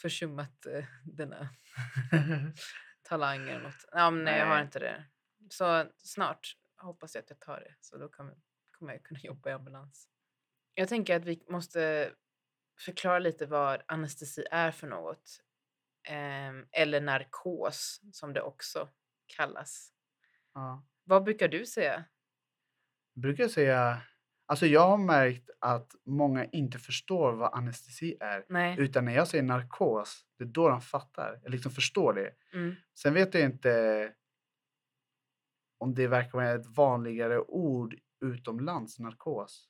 försummat 0.00 0.66
eh, 0.66 0.84
denna 1.04 1.48
talang 3.02 3.48
eller 3.48 3.62
något. 3.62 3.84
Ja, 3.92 4.10
men 4.10 4.24
nej, 4.24 4.38
jag 4.38 4.46
har 4.46 4.54
Nej. 4.54 4.64
inte 4.64 4.78
det. 4.78 5.04
Så 5.50 5.84
snart 5.98 6.56
hoppas 6.76 7.14
jag 7.14 7.22
att 7.22 7.30
jag 7.30 7.40
tar 7.40 7.60
det, 7.60 7.74
så 7.80 7.98
då 7.98 8.08
kommer, 8.08 8.34
kommer 8.70 8.92
jag 8.92 9.02
kunna 9.02 9.20
jobba 9.20 9.50
i 9.50 9.52
ambulans. 9.52 10.08
Jag 10.74 10.88
tänker 10.88 11.16
att 11.16 11.24
vi 11.24 11.44
måste 11.48 12.12
förklara 12.78 13.18
lite 13.18 13.46
vad 13.46 13.82
anestesi 13.88 14.44
är 14.50 14.70
för 14.70 14.86
något. 14.86 15.42
Ehm, 16.08 16.66
eller 16.72 17.00
narkos 17.00 18.00
som 18.12 18.32
det 18.32 18.42
också 18.42 18.88
kallas. 19.36 19.92
Ja. 20.54 20.84
Vad 21.04 21.24
brukar 21.24 21.48
du 21.48 21.66
säga? 21.66 22.04
Jag 23.14 23.22
brukar 23.22 23.48
säga, 23.48 24.02
alltså 24.46 24.66
jag 24.66 24.88
har 24.88 24.98
märkt 24.98 25.50
att 25.60 25.92
många 26.04 26.44
inte 26.44 26.78
förstår 26.78 27.32
vad 27.32 27.54
anestesi 27.54 28.16
är. 28.20 28.44
Nej. 28.48 28.76
Utan 28.80 29.04
när 29.04 29.12
jag 29.14 29.28
säger 29.28 29.44
narkos, 29.44 30.26
det 30.38 30.44
är 30.44 30.48
då 30.48 30.68
de 30.68 30.80
fattar, 30.80 31.32
eller 31.42 31.50
liksom 31.50 31.72
förstår 31.72 32.12
det. 32.14 32.34
Mm. 32.52 32.74
Sen 32.94 33.14
vet 33.14 33.34
jag 33.34 33.42
inte 33.42 34.12
om 35.78 35.94
det 35.94 36.08
verkar 36.08 36.30
vara 36.32 36.50
ett 36.50 36.66
vanligare 36.66 37.40
ord 37.40 37.94
utomlands, 38.24 38.98
narkos. 38.98 39.68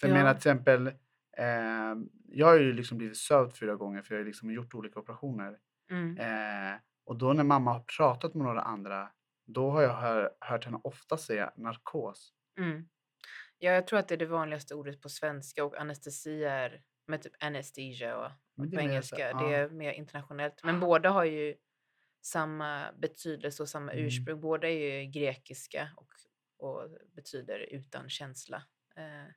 För 0.00 0.08
jag 0.08 0.14
Ja. 0.16 0.18
menar 0.18 0.32
till 0.32 0.38
exempel, 0.38 0.92
eh, 1.38 1.94
jag 2.28 2.46
har 2.46 2.58
ju 2.58 2.72
liksom 2.72 2.98
blivit 2.98 3.16
sövd 3.16 3.56
fyra 3.56 3.74
gånger 3.76 4.02
för 4.02 4.14
jag 4.14 4.20
har 4.20 4.26
liksom 4.26 4.50
gjort 4.50 4.74
olika 4.74 5.00
operationer. 5.00 5.58
Mm. 5.90 6.18
Eh, 6.18 6.78
och 7.06 7.16
då 7.18 7.32
när 7.32 7.44
mamma 7.44 7.72
har 7.72 7.84
pratat 7.98 8.34
med 8.34 8.44
några 8.46 8.60
andra, 8.62 9.10
då 9.46 9.70
har 9.70 9.82
jag 9.82 9.94
hör, 9.96 10.36
hört 10.40 10.64
henne 10.64 10.80
ofta 10.84 11.16
säga 11.16 11.52
narkos. 11.56 12.32
Mm. 12.58 12.88
Ja, 13.58 13.70
jag 13.72 13.86
tror 13.86 13.98
att 13.98 14.08
det 14.08 14.14
är 14.14 14.18
det 14.18 14.26
vanligaste 14.26 14.74
ordet 14.74 15.00
på 15.00 15.08
svenska 15.08 15.64
och 15.64 15.80
anestesi 15.80 16.44
är 16.44 16.82
med 17.06 17.22
typ 17.22 17.32
anesthesia 17.40 18.16
och 18.16 18.30
på 18.56 18.70
så- 18.70 18.80
engelska. 18.80 19.30
ja. 19.30 19.38
Det 19.48 19.54
är 19.54 19.68
mer 19.68 19.92
internationellt. 19.92 20.60
Men 20.64 20.80
båda 20.80 21.10
har 21.10 21.24
ju 21.24 21.54
samma 22.22 22.92
betydelse 22.98 23.62
och 23.62 23.68
samma 23.68 23.92
Mm. 23.92 24.04
ursprung. 24.06 24.40
Båda 24.40 24.68
är 24.68 25.00
ju 25.02 25.10
grekiska 25.10 25.88
och, 25.96 26.08
och 26.58 26.90
betyder 27.16 27.58
utan 27.58 28.08
känsla. 28.08 28.62
Eh, 28.96 29.32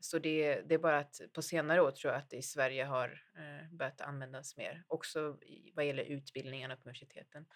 så 0.00 0.18
det, 0.18 0.60
det 0.62 0.74
är 0.74 0.78
bara 0.78 0.98
att 0.98 1.20
på 1.32 1.42
senare 1.42 1.82
år 1.82 1.90
tror 1.90 2.12
jag 2.12 2.22
att 2.22 2.30
det 2.30 2.36
i 2.36 2.42
Sverige 2.42 2.84
har 2.84 3.22
eh, 3.36 3.70
börjat 3.72 4.00
användas 4.00 4.56
mer. 4.56 4.84
Också 4.88 5.38
i, 5.42 5.72
vad 5.76 5.86
gäller 5.86 6.04
utbildningarna 6.04 6.76
på 6.76 6.82
universiteten. 6.82 7.46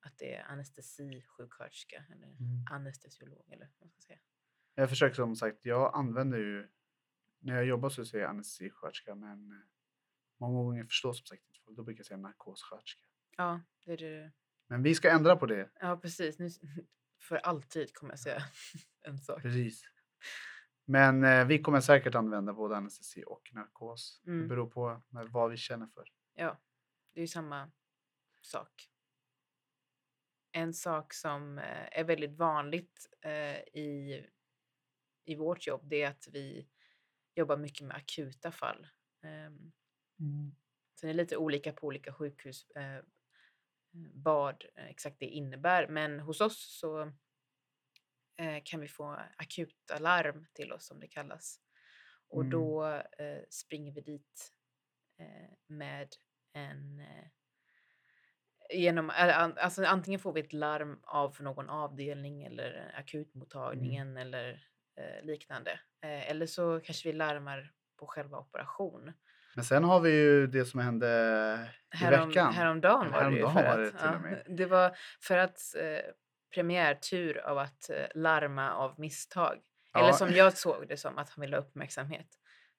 Att 0.00 0.18
det 0.18 0.34
är 0.34 0.44
anestesisjuksköterska 0.44 2.04
eller 2.12 2.26
Mm. 2.26 2.64
anestesiolog 2.70 3.44
eller 3.50 3.66
vad 3.66 3.80
man 3.80 3.90
ska 3.90 4.00
säga. 4.00 4.18
Jag 4.74 4.88
försöker 4.88 5.14
som 5.14 5.36
sagt, 5.36 5.64
jag 5.64 5.94
använder 5.94 6.38
ju, 6.38 6.68
när 7.40 7.54
jag 7.54 7.64
jobbar 7.64 7.88
så 7.88 8.04
säger 8.04 8.24
jag 8.24 8.30
anestesisköterska 8.30 9.14
men 9.14 9.52
eh, 9.52 9.58
många 10.40 10.62
gånger 10.62 10.84
förstår 10.84 11.12
som 11.12 11.26
sagt 11.26 11.46
inte 11.46 11.58
folk, 11.64 11.76
då 11.76 11.84
brukar 11.84 11.98
jag 12.00 12.06
säga 12.06 12.18
narkossköterska. 12.18 13.02
Ja, 13.36 13.60
det 13.84 13.92
är 13.92 13.96
det. 13.96 14.32
Men 14.66 14.82
vi 14.82 14.94
ska 14.94 15.10
ändra 15.10 15.36
på 15.36 15.46
det. 15.46 15.70
Ja, 15.80 15.96
precis. 15.96 16.38
Nu, 16.38 16.48
för 17.20 17.36
alltid 17.36 17.94
kommer 17.94 18.12
jag 18.12 18.20
säga 18.20 18.42
en 19.00 19.18
sak. 19.18 19.42
Precis. 19.42 19.84
Men 20.84 21.24
eh, 21.24 21.46
vi 21.46 21.58
kommer 21.62 21.80
säkert 21.80 22.14
använda 22.14 22.52
både 22.52 22.76
anestesi 22.76 23.24
och 23.26 23.50
narkos. 23.52 24.20
Det 24.24 24.30
Mm. 24.30 24.48
beror 24.48 24.70
på 24.70 25.02
med 25.08 25.28
vad 25.28 25.50
vi 25.50 25.56
känner 25.56 25.86
för. 25.86 26.04
Ja, 26.34 26.60
det 27.14 27.20
är 27.20 27.22
ju 27.22 27.28
samma 27.28 27.70
sak. 28.42 28.88
En 30.52 30.74
sak 30.74 31.12
som 31.14 31.58
eh, 31.58 31.98
är 31.98 32.04
väldigt 32.04 32.38
vanligt 32.38 33.06
eh, 33.22 33.56
i, 33.58 34.26
i 35.24 35.34
vårt 35.34 35.66
jobb 35.66 35.80
det 35.84 36.02
är 36.02 36.10
att 36.10 36.28
vi 36.32 36.68
jobbar 37.34 37.56
mycket 37.56 37.86
med 37.86 37.96
akuta 37.96 38.52
fall. 38.52 38.86
Ehm, 39.22 39.72
Sen 41.00 41.10
är 41.10 41.14
det 41.14 41.22
lite 41.22 41.36
olika 41.36 41.72
på 41.72 41.86
olika 41.86 42.12
sjukhus 42.12 42.70
eh, 42.70 43.04
vad 44.14 44.64
eh, 44.74 44.86
exakt 44.86 45.18
det 45.18 45.26
innebär. 45.26 45.88
Men 45.88 46.20
hos 46.20 46.40
oss 46.40 46.78
så 46.80 47.00
eh, 47.02 47.12
kan 48.64 48.80
vi 48.80 48.88
få 48.88 49.18
akuta 49.36 49.98
larm 49.98 50.46
till 50.52 50.72
oss 50.72 50.86
som 50.86 51.00
det 51.00 51.08
kallas. 51.08 51.60
Och 52.28 52.40
Mm. 52.40 52.50
då 52.50 52.84
eh, 53.18 53.42
springer 53.50 53.92
vi 53.92 54.00
dit 54.00 54.52
eh, 55.20 55.50
med 55.66 56.08
en... 56.52 57.00
Eh, 57.00 57.24
genom, 58.74 59.10
alltså 59.16 59.84
antingen 59.84 60.20
får 60.20 60.32
vi 60.32 60.40
ett 60.40 60.52
larm 60.52 61.00
av 61.02 61.36
någon 61.40 61.68
avdelning 61.70 62.42
eller 62.42 62.94
akutmottagningen 62.98 64.16
eller 64.16 64.66
eh, 64.96 65.24
liknande. 65.24 65.70
Eh, 66.04 66.30
eller 66.30 66.46
så 66.46 66.80
kanske 66.80 67.08
vi 67.08 67.12
larmar 67.12 67.72
på 67.96 68.06
själva 68.06 68.38
operation. 68.38 69.12
Men 69.54 69.64
sen 69.64 69.84
har 69.84 70.00
vi 70.00 70.10
ju 70.10 70.46
det 70.46 70.64
som 70.64 70.80
hände 70.80 71.06
i 71.94 71.96
Härom, 71.96 72.28
veckan. 72.28 72.54
Häromdagen 72.54 73.10
var 73.10 73.30
det 73.30 73.36
ju. 73.36 73.42
För 73.46 73.52
var 73.54 73.78
det 73.78 73.88
att, 73.94 74.22
med. 74.22 74.44
det 74.48 74.66
var 74.66 74.96
för 75.20 75.38
att 75.38 75.60
eh, 75.76 76.12
premiärtur 76.54 77.38
av 77.38 77.58
att 77.58 77.90
eh, 77.90 77.96
larma 78.14 78.72
av 78.72 78.94
misstag. 79.00 79.56
Eller 79.94 80.06
Ja. 80.06 80.12
som 80.12 80.30
jag 80.32 80.56
såg 80.58 80.88
det 80.88 80.96
som, 80.96 81.18
att 81.18 81.30
han 81.30 81.40
ville 81.40 81.56
ha 81.56 81.62
uppmärksamhet. 81.62 82.26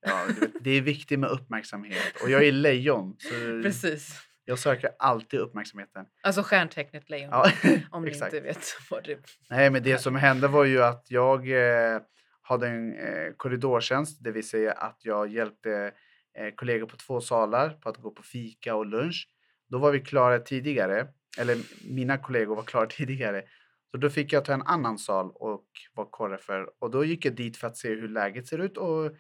Ja, 0.06 0.28
det 0.62 0.72
är 0.72 0.82
viktigt 0.94 1.20
med 1.20 1.30
uppmärksamhet. 1.30 1.98
Och 2.24 2.30
jag 2.30 2.44
är 2.44 2.52
lejon, 2.52 3.18
Precis. 3.64 4.20
jag 4.46 4.60
söker 4.60 4.90
alltid 5.00 5.40
uppmärksamheten. 5.40 6.06
Alltså 6.24 6.44
stjärntecknet 6.44 7.10
lejon. 7.10 7.30
Ja, 7.32 7.52
om 7.92 8.06
ni 8.06 8.12
inte 8.12 8.40
vet 8.40 8.66
vad 8.90 9.04
det 9.04 9.20
Nej, 9.50 9.70
men 9.70 9.84
det 9.84 9.98
som 9.98 10.16
hände 10.16 10.48
var 10.48 10.64
ju 10.66 10.84
att 10.84 11.06
jag 11.10 11.50
eh, 11.50 12.02
hade 12.42 12.68
en 12.68 12.94
eh, 12.96 13.34
korridortjänst, 13.38 14.24
det 14.24 14.32
vill 14.32 14.48
säga 14.50 14.72
att 14.72 15.00
jag 15.04 15.28
hjälpte 15.28 15.92
eh, 16.38 16.54
kollegor 16.56 16.88
på 16.88 16.98
två 16.98 17.22
salar 17.22 17.70
på 17.70 17.90
att 17.90 17.98
gå 17.98 18.12
på 18.12 18.24
fika 18.24 18.76
och 18.76 18.86
lunch. 18.86 19.28
Då 19.70 19.78
var 19.78 19.92
vi 19.92 20.00
klara 20.00 20.40
tidigare, 20.40 21.08
eller 21.40 21.58
mina 21.94 22.18
kollegor 22.18 22.56
var 22.56 22.64
klara 22.64 22.86
tidigare. 22.90 23.44
Så 23.94 23.98
då 23.98 24.10
fick 24.10 24.34
jag 24.34 24.46
ta 24.46 24.54
en 24.54 24.62
annan 24.62 24.98
sal 24.98 25.32
och 25.36 25.68
vara 25.94 26.08
korre 26.12 26.38
för. 26.38 26.84
Och 26.84 26.92
då 26.92 27.06
gick 27.06 27.26
jag 27.26 27.36
dit 27.36 27.58
för 27.58 27.68
att 27.68 27.78
se 27.78 27.90
hur 27.90 28.08
läget 28.08 28.48
ser 28.48 28.60
ut 28.60 28.78
och 28.78 29.12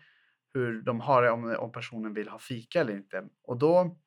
hur 0.53 0.81
de 0.81 0.99
har 0.99 1.23
det 1.23 1.31
om, 1.31 1.55
om 1.59 1.71
personen 1.71 2.13
vill 2.13 2.29
ha 2.29 2.39
fika 2.39 2.81
eller 2.81 2.93
inte. 2.93 3.27
Och 3.43 3.57
då, 3.57 3.97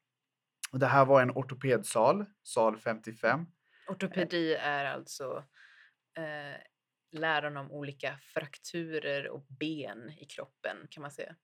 och 0.73 0.79
det 0.79 0.87
här 0.87 1.05
var 1.05 1.23
en 1.23 1.31
ortopedsal, 1.31 2.25
sal 2.43 2.77
55. 2.77 3.47
Ortopedi 3.89 4.55
är 4.55 4.85
alltså 4.85 5.45
eh, 6.19 6.61
läran 7.21 7.57
om 7.57 7.71
olika 7.73 8.19
frakturer 8.35 9.29
och 9.29 9.47
ben 9.61 10.11
i 10.19 10.25
kroppen 10.25 10.77
kan 10.91 11.01
man 11.03 11.11
säga. 11.11 11.37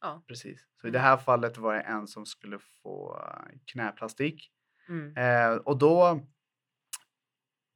Ja. 0.00 0.24
Precis. 0.28 0.60
Så 0.80 0.86
i 0.86 0.88
Mm. 0.88 0.92
det 0.92 0.98
här 0.98 1.16
fallet 1.16 1.58
var 1.58 1.74
det 1.74 1.80
en 1.80 2.06
som 2.06 2.26
skulle 2.26 2.58
få 2.82 3.16
eh, 3.22 3.58
knäplastik. 3.72 4.52
Mm. 4.88 5.16
Eh, 5.16 5.56
och, 5.56 5.78
då, 5.78 6.20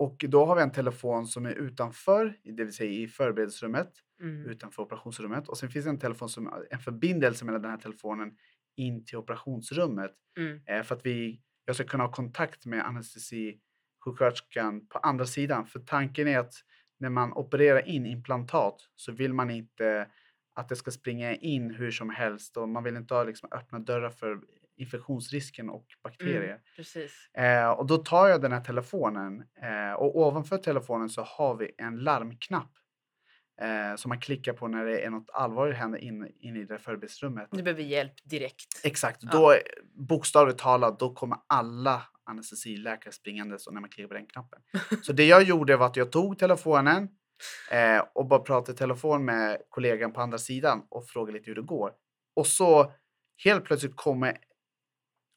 och 0.02 0.24
då 0.28 0.44
har 0.44 0.56
vi 0.56 0.62
en 0.62 0.72
telefon 0.72 1.26
som 1.26 1.46
är 1.46 1.54
utanför, 1.54 2.36
det 2.44 2.64
vill 2.64 2.72
säga 2.74 2.90
i 2.90 3.08
förberedelserummet, 3.08 3.92
Mm. 4.20 4.50
utanför 4.50 4.82
operationsrummet. 4.82 5.48
Och 5.48 5.58
sen 5.58 5.70
finns 5.70 5.84
det 5.84 5.90
en 5.90 5.98
telefon 5.98 6.28
som 6.28 6.52
en 6.70 6.78
förbindelse 6.78 7.44
mellan 7.44 7.62
den 7.62 7.70
här 7.70 7.78
telefonen 7.78 8.32
in 8.76 9.04
till 9.04 9.16
operationsrummet. 9.18 10.10
Mm. 10.38 10.60
Eh, 10.66 10.82
för 10.82 10.94
att 10.94 11.06
vi, 11.06 11.40
jag 11.64 11.76
ska 11.76 11.84
kunna 11.84 12.04
ha 12.04 12.12
kontakt 12.12 12.66
med 12.66 12.86
anestesisjuksköterskan 12.86 14.86
på 14.86 14.98
andra 14.98 15.26
sidan. 15.26 15.66
För 15.66 15.80
tanken 15.80 16.28
är 16.28 16.38
att 16.38 16.54
när 17.00 17.10
man 17.10 17.32
opererar 17.32 17.88
in 17.88 18.06
implantat 18.06 18.76
så 18.96 19.12
vill 19.12 19.34
man 19.34 19.50
inte 19.50 20.08
att 20.54 20.68
det 20.68 20.76
ska 20.76 20.90
springa 20.90 21.34
in 21.34 21.70
hur 21.70 21.90
som 21.90 22.10
helst 22.10 22.56
och 22.56 22.68
man 22.68 22.84
vill 22.84 22.96
inte 22.96 23.14
ha 23.14 23.24
liksom, 23.24 23.48
öppna 23.52 23.78
dörrar 23.78 24.10
för 24.10 24.40
infektionsrisken 24.82 25.70
och 25.70 25.86
bakterier. 26.02 26.42
Mm. 26.42 26.58
Precis. 26.76 27.30
Eh, 27.34 27.70
och 27.70 27.86
då 27.86 27.96
tar 27.96 28.28
jag 28.28 28.42
den 28.42 28.52
här 28.52 28.60
telefonen 28.60 29.42
eh, 29.62 29.92
och 29.92 30.16
ovanför 30.16 30.58
telefonen 30.58 31.08
så 31.08 31.22
har 31.22 31.56
vi 31.56 31.74
en 31.78 31.96
larmknapp 31.98 32.72
eh, 33.62 33.96
som 33.96 34.08
man 34.08 34.20
klickar 34.20 34.52
på 34.52 34.68
när 34.68 34.84
det 34.84 35.00
är 35.00 35.10
något 35.10 35.30
allvarligt 35.32 35.76
händer 35.76 35.98
in, 35.98 36.32
in 36.40 36.56
i 36.56 36.64
det 36.64 36.78
förberedelserummet. 36.78 37.48
Du 37.52 37.62
behöver 37.62 37.82
hjälp 37.82 38.14
direkt. 38.24 38.80
Exakt, 38.84 39.18
Ja. 39.22 39.30
då 39.32 39.54
bokstavligt 40.08 40.58
talat, 40.58 40.98
då 40.98 41.14
kommer 41.14 41.38
alla 41.46 42.02
anestesiläkare 42.24 43.12
springandes 43.12 43.66
och 43.66 43.74
när 43.74 43.80
man 43.80 43.90
klickar 43.90 44.08
på 44.08 44.14
den 44.14 44.26
knappen. 44.26 44.60
Så 45.02 45.12
det 45.12 45.24
jag 45.24 45.42
gjorde 45.42 45.76
var 45.76 45.86
att 45.86 45.96
jag 45.96 46.12
tog 46.12 46.38
telefonen 46.38 47.08
eh, 47.70 48.04
och 48.14 48.26
bara 48.26 48.40
pratade 48.40 48.72
i 48.72 48.76
telefon 48.78 49.24
med 49.24 49.58
kollegan 49.68 50.12
på 50.12 50.20
andra 50.20 50.38
sidan 50.38 50.82
och 50.88 51.08
frågade 51.08 51.38
lite 51.38 51.50
hur 51.50 51.54
det 51.54 51.62
går. 51.62 51.92
Och 52.36 52.46
så 52.46 52.92
helt 53.44 53.64
plötsligt 53.64 53.96
kommer 53.96 54.38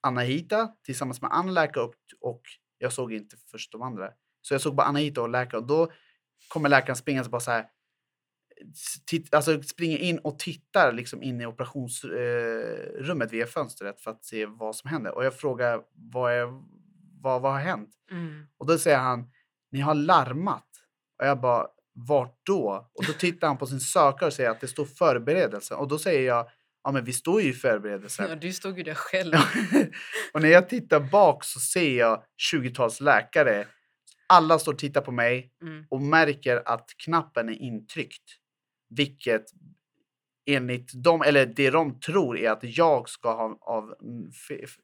Anahita 0.06 0.68
tillsammans 0.86 1.22
med 1.22 1.32
andra 1.32 1.54
läkare 1.54 1.84
upp 1.84 1.96
och 2.22 2.42
jag 2.78 2.94
såg 2.94 3.14
inte 3.14 3.38
först 3.52 3.72
de 3.72 3.82
andra. 3.82 4.12
Så 4.42 4.54
jag 4.54 4.62
såg 4.62 4.76
bara 4.76 4.88
Anahita 4.88 5.22
och 5.22 5.30
läkare 5.30 5.62
och 5.62 5.68
då 5.68 5.92
kommer 6.48 6.70
läkaren 6.70 6.96
springandes 6.96 7.32
bara 7.32 7.42
så 7.42 7.52
här 7.52 7.66
titt, 9.06 9.34
alltså 9.34 9.64
springer 9.64 9.98
in 9.98 10.20
och 10.20 10.40
tittar 10.40 10.94
liksom 10.94 11.24
in 11.24 11.42
i 11.42 11.46
operationsrummet 11.46 13.28
eh, 13.28 13.32
via 13.32 13.46
fönstret 13.46 14.02
för 14.02 14.12
att 14.12 14.26
se 14.26 14.46
vad 14.46 14.76
som 14.76 14.90
händer. 14.90 15.16
Och 15.16 15.26
jag 15.26 15.40
frågar 15.40 15.82
vad, 15.94 16.34
är, 16.34 16.46
vad, 17.22 17.42
vad 17.42 17.52
har 17.52 17.60
hänt? 17.60 17.90
Mm. 18.12 18.48
Och 18.58 18.66
då 18.66 18.78
säger 18.78 18.98
han, 18.98 19.32
ni 19.72 19.80
har 19.80 19.96
larmat. 19.96 20.68
Och 21.20 21.28
jag 21.28 21.42
bara, 21.42 21.68
vart 21.94 22.40
då? 22.44 22.90
Och 22.94 23.06
då 23.08 23.14
tittar 23.14 23.48
han 23.48 23.58
på 23.58 23.68
sin 23.68 23.80
sökare 23.80 24.28
och 24.28 24.34
säger 24.34 24.50
att 24.50 24.62
det 24.62 24.68
står 24.68 24.86
förberedelse. 24.86 25.76
Och 25.76 25.88
då 25.88 25.98
säger 25.98 26.28
jag, 26.28 26.50
ja 26.86 26.92
men 26.92 27.04
vi 27.06 27.14
står 27.14 27.42
ju 27.42 27.50
i 27.50 27.54
förberedelse. 27.54 28.26
Ja, 28.30 28.36
du 28.36 28.54
stod 28.54 28.78
ju 28.78 28.84
där 28.84 28.94
själv. 28.94 29.34
och 30.34 30.42
när 30.42 30.50
jag 30.50 30.70
tittar 30.70 31.00
bak 31.00 31.44
så 31.44 31.60
ser 31.60 31.98
jag 31.98 32.24
20-tals 32.54 33.02
läkare. 33.02 33.66
Alla 34.28 34.60
står 34.60 34.74
och 34.74 34.80
tittar 34.80 35.02
på 35.02 35.12
mig 35.12 35.52
Mm. 35.62 35.86
och 35.90 36.02
märker 36.02 36.64
att 36.66 36.90
knappen 37.06 37.50
är 37.50 37.62
intryckt. 37.62 38.24
Vilket 38.90 39.46
enligt 40.46 41.04
dem, 41.04 41.22
eller 41.22 41.46
det 41.46 41.70
de 41.70 42.00
tror 42.00 42.38
är 42.38 42.50
att 42.52 42.64
jag 42.64 43.10
ska 43.10 43.34
ha 43.34 43.58
av, 43.62 43.96
mm, 44.04 44.32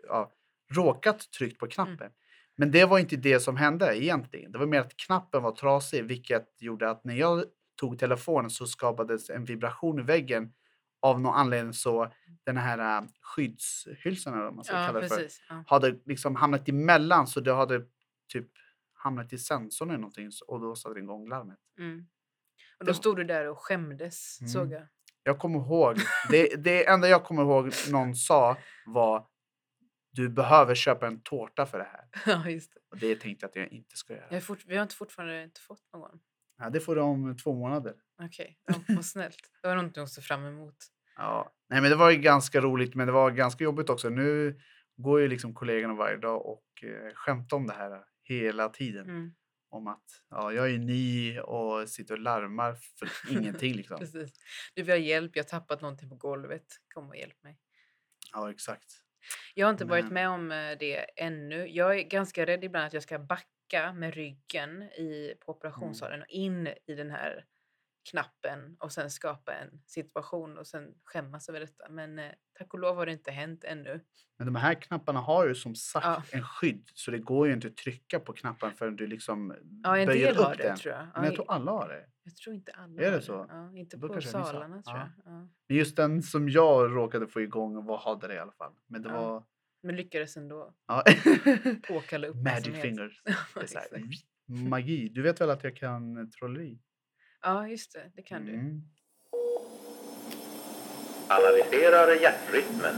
ja, 0.07 0.31
råkat 0.75 1.31
tryckt 1.31 1.59
på 1.59 1.67
knappen. 1.67 2.11
Men 2.57 2.71
det 2.71 2.85
var 2.85 2.99
inte 2.99 3.15
det 3.15 3.39
som 3.39 3.57
hände 3.57 4.03
egentligen. 4.03 4.51
Det 4.51 4.57
var 4.57 4.65
mer 4.65 4.79
att 4.79 4.97
knappen 4.97 5.43
var 5.43 5.51
trasig, 5.51 6.03
vilket 6.05 6.47
gjorde 6.61 6.89
att 6.89 7.03
när 7.05 7.15
jag 7.15 7.43
tog 7.79 7.99
telefonen 7.99 8.49
så 8.49 8.67
skapades 8.67 9.29
en 9.29 9.45
vibration 9.45 9.99
i 9.99 10.03
väggen. 10.03 10.51
Av 11.01 11.21
någon 11.21 11.35
anledning 11.35 11.73
så 11.73 12.11
den 12.45 12.57
här 12.57 13.01
äh, 13.01 13.07
skyddshylsan, 13.21 14.33
eller 14.33 14.43
vad 14.43 14.53
man 14.55 14.63
ska 14.63 14.75
Ja, 14.79 14.85
kalla 14.85 14.99
det 14.99 15.07
för. 15.09 15.27
Ja. 15.49 15.63
hade 15.67 15.99
liksom 16.05 16.35
hamnat 16.35 16.69
emellan 16.69 17.27
så 17.27 17.39
det 17.39 17.53
hade 17.53 17.85
typ 18.33 18.47
hamnat 18.93 19.33
i 19.33 19.37
sensorn 19.37 19.89
eller 19.89 19.99
någonting 19.99 20.29
och 20.47 20.59
då 20.61 20.75
satte 20.75 20.93
det 20.93 20.99
igång 20.99 21.29
larmet. 21.29 21.59
Mm. 21.79 22.07
Och 22.79 22.85
då 22.85 22.93
stod 22.93 23.17
du 23.17 23.23
där 23.23 23.47
och 23.49 23.59
skämdes, 23.59 24.41
Mm. 24.41 24.49
såg 24.49 24.71
jag. 24.71 24.87
Jag 25.23 25.39
kommer 25.39 25.59
ihåg, 25.59 25.97
det, 26.29 26.63
det 26.63 26.87
enda 26.87 27.07
jag 27.09 27.23
kommer 27.23 27.41
ihåg 27.43 27.71
någon 27.91 28.15
sa 28.15 28.57
var 28.85 29.27
du 30.11 30.29
behöver 30.29 30.75
köpa 30.75 31.07
en 31.07 31.21
tårta 31.21 31.65
för 31.65 31.77
det 31.77 31.83
här. 31.91 32.07
Ja, 32.43 32.49
just 32.49 32.73
det. 32.73 32.79
Och 32.91 32.97
det 32.97 33.15
tänkte 33.15 33.43
jag 33.43 33.49
att 33.49 33.55
jag 33.55 33.67
inte 33.67 33.97
ska 33.97 34.13
göra. 34.13 34.25
Jag 34.29 34.43
fort, 34.43 34.59
vi 34.65 34.75
har 34.75 34.83
inte 34.83 34.95
fortfarande 34.95 35.43
inte 35.43 35.61
fått 35.61 35.93
någon. 35.93 36.19
Ja, 36.61 36.69
det 36.69 36.79
får 36.79 36.95
du 36.95 37.01
om 37.01 37.37
två 37.37 37.53
månader. 37.53 37.93
Okej, 38.23 38.57
ja, 38.65 38.73
vad 38.87 39.05
snällt. 39.05 39.37
Det 39.61 39.67
var 39.67 39.75
någonting 39.75 40.03
att 40.03 40.09
se 40.09 40.21
fram 40.21 40.45
emot. 40.45 40.75
Ja. 41.15 41.53
Nej, 41.69 41.81
men 41.81 41.89
det 41.91 41.95
var 41.95 42.11
ju 42.11 42.17
ganska 42.17 42.61
roligt, 42.61 42.95
men 42.95 43.07
det 43.07 43.13
var 43.13 43.31
ganska 43.31 43.63
jobbigt 43.63 43.89
också. 43.89 44.09
Nu 44.09 44.59
går 44.97 45.21
ju 45.21 45.27
liksom 45.27 45.53
kollegorna 45.53 45.93
varje 45.93 46.17
dag 46.17 46.45
och 46.45 46.83
eh, 46.83 47.13
skämtar 47.13 47.57
om 47.57 47.67
det 47.67 47.73
här 47.73 48.03
hela 48.23 48.69
tiden. 48.69 49.05
Mm, 49.09 49.33
Om 49.69 49.87
att 49.87 50.03
ja, 50.29 50.53
jag 50.53 50.71
är 50.71 50.77
ny 50.77 51.39
och 51.39 51.89
sitter 51.89 52.13
och 52.13 52.19
larmar 52.19 52.73
för 52.73 53.09
ingenting. 53.31 53.73
Liksom. 53.75 53.99
precis. 53.99 54.31
Du 54.75 54.81
vill 54.83 54.91
ha 54.91 54.97
hjälp, 54.97 55.31
jag 55.35 55.43
har 55.43 55.49
tappat 55.49 55.81
någonting 55.81 56.09
på 56.09 56.15
golvet. 56.15 56.65
Kom 56.93 57.09
och 57.09 57.15
hjälp 57.15 57.43
mig. 57.43 57.59
Ja, 58.33 58.51
exakt. 58.51 59.00
Jag 59.55 59.67
har 59.67 59.71
inte 59.71 59.85
varit 59.85 60.11
med 60.11 60.29
om 60.29 60.51
eh, 60.51 60.77
det 60.79 60.95
ännu. 61.21 61.67
Jag 61.67 61.99
är 61.99 62.03
ganska 62.03 62.45
rädd 62.45 62.63
ibland 62.63 62.85
att 62.87 62.93
jag 62.93 63.03
ska 63.03 63.19
backa 63.19 63.93
med 63.93 64.13
ryggen 64.13 64.83
i, 64.83 65.33
på 65.45 65.51
operationssalen 65.51 66.21
och 66.21 66.27
in 66.29 66.67
i 66.67 66.95
den 66.95 67.11
här 67.11 67.45
knappen 68.11 68.75
och 68.79 68.91
sen 68.91 69.09
skapa 69.11 69.53
en 69.53 69.81
situation 69.85 70.57
och 70.57 70.67
sen 70.67 70.93
skämmas 71.03 71.49
över 71.49 71.59
detta. 71.59 71.89
Men 71.89 72.19
eh, 72.19 72.31
tack 72.57 72.73
och 72.73 72.79
lov 72.79 72.95
har 72.95 73.05
det 73.05 73.11
inte 73.11 73.31
hänt 73.31 73.63
ännu. 73.63 73.99
Men 74.37 74.45
de 74.45 74.55
här 74.55 74.73
knapparna 74.73 75.19
har 75.19 75.47
ju 75.47 75.55
som 75.55 75.75
sagt 75.75 76.05
Ja. 76.05 76.23
en 76.31 76.43
skydd, 76.43 76.89
så 76.93 77.11
det 77.11 77.17
går 77.19 77.47
ju 77.47 77.53
inte 77.53 77.67
att 77.67 77.77
trycka 77.77 78.19
på 78.19 78.33
knappen 78.33 78.71
förrän 78.75 78.95
du 78.95 79.07
liksom 79.07 79.55
Ja, 79.83 79.97
en 79.97 80.07
böjer 80.07 80.27
del 80.27 80.37
upp 80.37 80.45
har 80.45 80.55
det 80.55 80.63
den. 80.63 80.77
tror 80.77 80.93
jag. 80.93 81.03
Men 81.03 81.11
Ja, 81.15 81.25
jag 81.25 81.35
tror 81.35 81.51
alla 81.51 81.71
har 81.71 81.89
det. 81.89 82.20
Jag 82.31 82.37
tror 82.37 82.55
inte 82.55 82.71
alla 82.71 83.01
Är 83.01 83.11
det 83.11 83.21
så? 83.21 83.45
Ja, 83.49 83.71
inte 83.75 83.97
Då 83.97 84.07
på 84.13 84.21
salarna 84.21 84.81
tror 84.81 84.97
Ja. 84.97 85.09
jag. 85.25 85.33
Ja. 85.33 85.47
Just 85.75 85.95
den 85.95 86.21
som 86.23 86.49
jag 86.49 86.95
råkade 86.95 87.27
få 87.27 87.41
igång 87.41 87.85
var, 87.85 87.97
hade 87.97 88.27
det 88.27 88.33
i 88.33 88.39
alla 88.39 88.51
fall. 88.51 88.73
Men 88.87 89.01
det 89.01 89.09
Ja. 89.09 89.21
var... 89.21 89.43
Men 89.83 89.95
lyckades 89.95 90.37
ändå 90.37 90.73
Ja. 90.87 91.03
påkalla 91.87 92.27
Magic 92.33 92.37
uppmärksamhet. 92.37 92.81
fingers. 92.81 93.21
Ja, 93.25 93.33
Det 93.55 93.61
är 93.61 93.65
så 93.67 93.77
här, 93.77 93.85
exakt. 93.85 94.23
magi. 94.69 95.09
Du 95.09 95.21
vet 95.21 95.41
väl 95.41 95.49
att 95.49 95.63
jag 95.63 95.75
kan 95.75 96.31
trolleri? 96.31 96.79
ja, 97.41 97.67
just 97.67 97.93
det. 97.93 98.11
Det 98.15 98.21
kan 98.21 98.45
du. 98.45 98.53
Mm. 98.53 98.81
Analyserar 101.27 102.21
hjärtrytmen. 102.21 102.95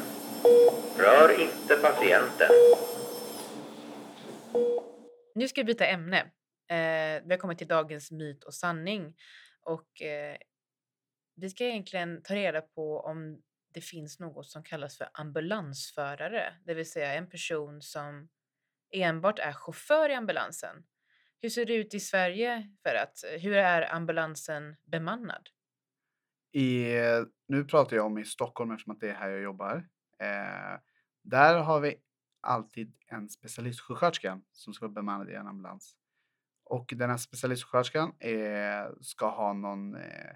Rör 0.98 1.42
inte 1.42 1.76
patienten. 1.82 2.50
Nu 5.36 5.48
ska 5.48 5.62
vi 5.62 5.66
byta 5.66 5.86
ämne. 5.86 6.32
Eh, 6.68 7.24
vi 7.26 7.28
har 7.30 7.38
kommit 7.38 7.58
till 7.58 7.68
dagens 7.68 8.12
myt 8.12 8.44
och 8.44 8.54
sanning. 8.54 9.16
Och 9.62 10.02
eh, 10.02 10.38
vi 11.36 11.50
ska 11.50 11.66
egentligen 11.66 12.24
ta 12.24 12.36
reda 12.36 12.62
på 12.62 13.00
om 13.00 13.42
det 13.74 13.82
finns 13.82 14.20
något 14.20 14.48
som 14.48 14.64
kallas 14.64 14.98
för 14.98 15.10
ambulansförare. 15.14 16.54
Det 16.66 16.74
vill 16.74 16.92
säga 16.92 17.14
en 17.14 17.30
person 17.30 17.82
som 17.82 18.30
enbart 18.92 19.40
är 19.40 19.54
chaufför 19.54 20.10
i 20.10 20.14
ambulansen. 20.14 20.84
Hur 21.42 21.50
ser 21.50 21.66
det 21.66 21.76
ut 21.76 21.94
i 21.94 22.00
Sverige? 22.00 22.70
För 22.84 22.96
att, 22.96 23.24
eh, 23.24 23.42
hur 23.42 23.58
är 23.58 23.94
ambulansen 23.94 24.76
bemannad? 24.84 25.50
I, 26.52 26.86
nu 27.48 27.66
pratar 27.66 27.96
jag 27.96 28.06
om 28.06 28.18
i 28.18 28.26
Stockholm 28.26 28.72
eftersom 28.72 28.94
att 28.94 29.00
det 29.00 29.10
är 29.10 29.14
här 29.16 29.30
jag 29.30 29.42
jobbar. 29.42 29.88
Eh, 30.20 30.80
där 31.24 31.58
har 31.58 31.80
vi 31.80 31.96
alltid 32.42 32.94
en 33.08 33.30
specialistsjuksköterska 33.30 34.42
som 34.52 34.74
ska 34.74 34.86
vara 34.86 34.94
bemannad 34.94 35.30
i 35.30 35.34
en 35.34 35.48
ambulans. 35.48 35.98
Och 36.74 36.94
den 36.96 37.10
här 37.10 37.18
specialistsjuksköterskan 37.18 38.14
eh, 38.20 38.92
ska 39.02 39.30
ha 39.30 39.54
någon 39.54 39.96
eh, 39.96 40.36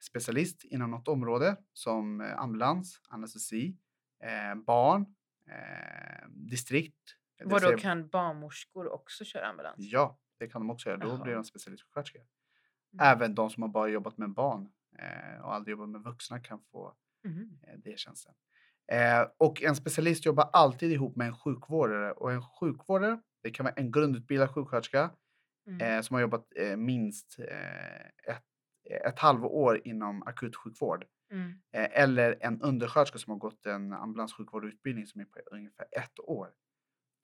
specialist 0.00 0.64
inom 0.64 0.90
något 0.90 1.08
område 1.08 1.56
som 1.72 2.20
eh, 2.20 2.38
ambulans, 2.38 3.00
anestesi, 3.08 3.76
eh, 4.24 4.54
barn, 4.54 5.06
distrikt. 6.28 7.16
Vadå, 7.44 7.58
säga- 7.58 7.78
kan 7.78 8.08
barnmorskor 8.08 8.92
också 8.92 9.24
köra 9.24 9.46
ambulans? 9.46 9.76
Ja, 9.78 10.18
det 10.38 10.46
kan 10.48 10.60
de 10.60 10.70
också 10.70 10.88
göra. 10.88 10.98
Då 10.98 11.22
blir 11.22 11.34
de 11.34 11.44
specialistsjuksköterskor. 11.44 12.20
Mm. 12.92 13.06
Även 13.16 13.34
de 13.34 13.50
som 13.50 13.62
har 13.62 13.70
bara 13.70 13.88
jobbat 13.88 14.18
med 14.18 14.30
barn 14.30 14.68
och 15.42 15.54
aldrig 15.54 15.72
jobbat 15.72 15.88
med 15.88 16.00
vuxna 16.00 16.40
kan 16.40 16.60
få 16.60 16.94
eh, 17.24 17.78
det 17.78 17.98
tjänsten. 17.98 18.34
Och 19.38 19.62
en 19.62 19.76
specialist 19.76 20.24
jobbar 20.26 20.50
alltid 20.52 20.92
ihop 20.92 21.16
med 21.16 21.26
en 21.26 21.36
sjukvårdare 21.36 22.12
och 22.12 22.32
en 22.32 22.42
sjukvårdare, 22.42 23.20
det 23.42 23.50
kan 23.50 23.64
vara 23.64 23.74
en 23.74 23.92
grundutbildad 23.92 24.50
sjuksköterska 24.50 25.10
Mm. 25.68 25.80
eh, 25.80 26.02
som 26.02 26.14
har 26.14 26.20
jobbat 26.20 26.46
eh, 26.56 26.76
minst 26.76 27.38
eh, 27.38 28.34
ett, 28.34 28.44
ett 29.04 29.18
halvår 29.18 29.80
inom 29.84 30.22
akutsjukvård. 30.22 31.04
Mm. 31.32 31.60
Eller 31.72 32.36
en 32.40 32.60
undersköterska 32.62 33.18
som 33.18 33.30
har 33.30 33.38
gått 33.38 33.66
en 33.66 33.92
ambulanssjukvårdsutbildning 33.92 35.06
som 35.06 35.20
är 35.20 35.24
på 35.24 35.40
ungefär 35.50 35.86
ett 35.92 36.20
år. 36.20 36.48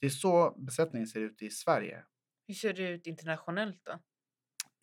Det 0.01 0.07
är 0.07 0.11
så 0.11 0.55
besättningen 0.59 1.07
ser 1.07 1.21
ut 1.21 1.43
i 1.43 1.51
Sverige. 1.51 2.05
Hur 2.47 2.55
ser 2.55 2.73
det 2.73 2.89
ut 2.89 3.07
internationellt 3.07 3.81
då? 3.85 3.99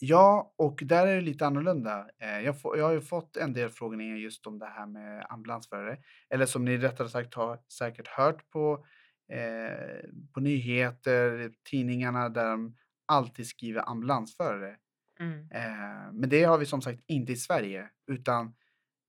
Ja, 0.03 0.53
och 0.57 0.79
där 0.85 1.07
är 1.07 1.15
det 1.15 1.21
lite 1.21 1.45
annorlunda. 1.45 2.09
Jag, 2.17 2.61
får, 2.61 2.77
jag 2.77 2.85
har 2.85 2.91
ju 2.91 3.01
fått 3.01 3.37
en 3.37 3.53
del 3.53 3.69
frågningar 3.69 4.15
just 4.15 4.47
om 4.47 4.59
det 4.59 4.65
här 4.65 4.85
med 4.85 5.25
ambulansförare. 5.29 5.97
Eller 6.29 6.45
som 6.45 6.65
ni 6.65 6.77
rättare 6.77 7.09
sagt 7.09 7.33
har 7.33 7.59
säkert 7.77 8.07
hört 8.07 8.49
på, 8.49 8.85
eh, 9.31 10.09
på 10.33 10.39
nyheter, 10.39 11.51
tidningarna 11.69 12.29
där 12.29 12.49
de 12.49 12.75
alltid 13.11 13.47
skriver 13.47 13.89
ambulansförare. 13.89 14.75
Mm. 15.19 15.51
Eh, 15.51 16.13
men 16.13 16.29
det 16.29 16.43
har 16.43 16.57
vi 16.57 16.65
som 16.65 16.81
sagt 16.81 17.03
inte 17.07 17.31
i 17.31 17.35
Sverige. 17.35 17.89
Utan 18.07 18.53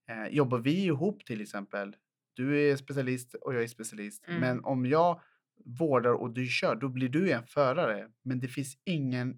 eh, 0.09 0.27
jobbar 0.27 0.59
vi 0.59 0.85
ihop 0.85 1.25
till 1.25 1.41
exempel, 1.41 1.95
du 2.33 2.71
är 2.71 2.75
specialist 2.75 3.33
och 3.33 3.55
jag 3.55 3.63
är 3.63 3.67
specialist. 3.67 4.27
Mm. 4.27 4.39
Men 4.39 4.63
om 4.63 4.85
jag 4.85 5.21
vårdar 5.65 6.13
och 6.13 6.33
du 6.33 6.47
kör, 6.47 6.75
då 6.75 6.89
blir 6.89 7.09
du 7.09 7.31
en 7.31 7.47
förare. 7.47 8.09
Men 8.23 8.39
det 8.39 8.47
finns 8.47 8.77
ingen 8.83 9.37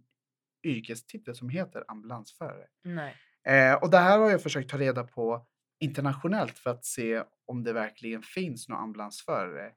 yrkestitel 0.64 1.36
som 1.36 1.50
heter 1.50 1.84
ambulansförare. 1.88 2.68
Nej. 2.84 3.16
Eh, 3.48 3.74
och 3.74 3.90
det 3.90 3.98
här 3.98 4.20
har 4.20 4.32
jag 4.32 4.44
försökt 4.44 4.70
ta 4.70 4.78
reda 4.78 5.04
på 5.04 5.48
internationellt 5.80 6.58
för 6.58 6.70
att 6.70 6.86
se 6.86 7.24
om 7.46 7.64
det 7.64 7.74
verkligen 7.74 8.22
finns 8.22 8.70
några 8.70 8.82
ambulansförare. 8.82 9.72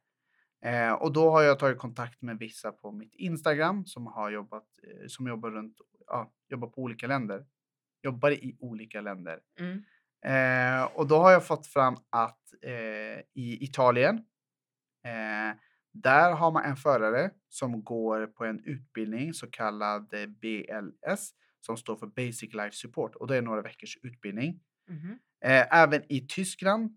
Eh, 0.64 0.92
och 0.92 1.12
då 1.12 1.30
har 1.30 1.42
jag 1.42 1.58
tagit 1.58 1.78
kontakt 1.78 2.22
med 2.22 2.38
vissa 2.38 2.72
på 2.72 2.92
mitt 2.92 3.14
Instagram 3.14 3.86
som 3.86 4.06
har 4.06 4.30
jobbat, 4.30 4.66
eh, 4.82 5.06
som 5.06 5.26
jobbar 5.26 5.50
runt, 5.50 5.76
ja, 6.06 6.32
jobbar 6.48 6.68
på 6.68 6.82
olika 6.82 7.06
länder. 7.06 7.46
Jobbar 8.02 8.30
i 8.30 8.56
olika 8.60 9.00
länder. 9.00 9.40
Mm. 9.60 9.84
Eh, 10.24 10.84
och 10.84 11.06
då 11.06 11.16
har 11.16 11.32
jag 11.32 11.46
fått 11.46 11.66
fram 11.66 11.96
att 12.10 12.40
eh, 12.62 13.20
i 13.34 13.64
Italien, 13.64 14.16
eh, 15.04 15.56
där 15.92 16.32
har 16.32 16.50
man 16.50 16.64
en 16.64 16.76
förare 16.76 17.30
som 17.48 17.84
går 17.84 18.26
på 18.26 18.44
en 18.44 18.64
utbildning 18.64 19.34
så 19.34 19.46
kallad 19.50 20.14
eh, 20.14 20.26
BLS 20.26 21.30
som 21.60 21.76
står 21.76 21.96
för 21.96 22.06
Basic 22.06 22.54
Life 22.54 22.76
Support 22.76 23.14
och 23.14 23.26
det 23.26 23.36
är 23.36 23.42
några 23.42 23.62
veckors 23.62 23.98
utbildning. 24.02 24.60
Eh, 25.44 25.78
även 25.82 26.02
i 26.12 26.26
Tyskland, 26.28 26.96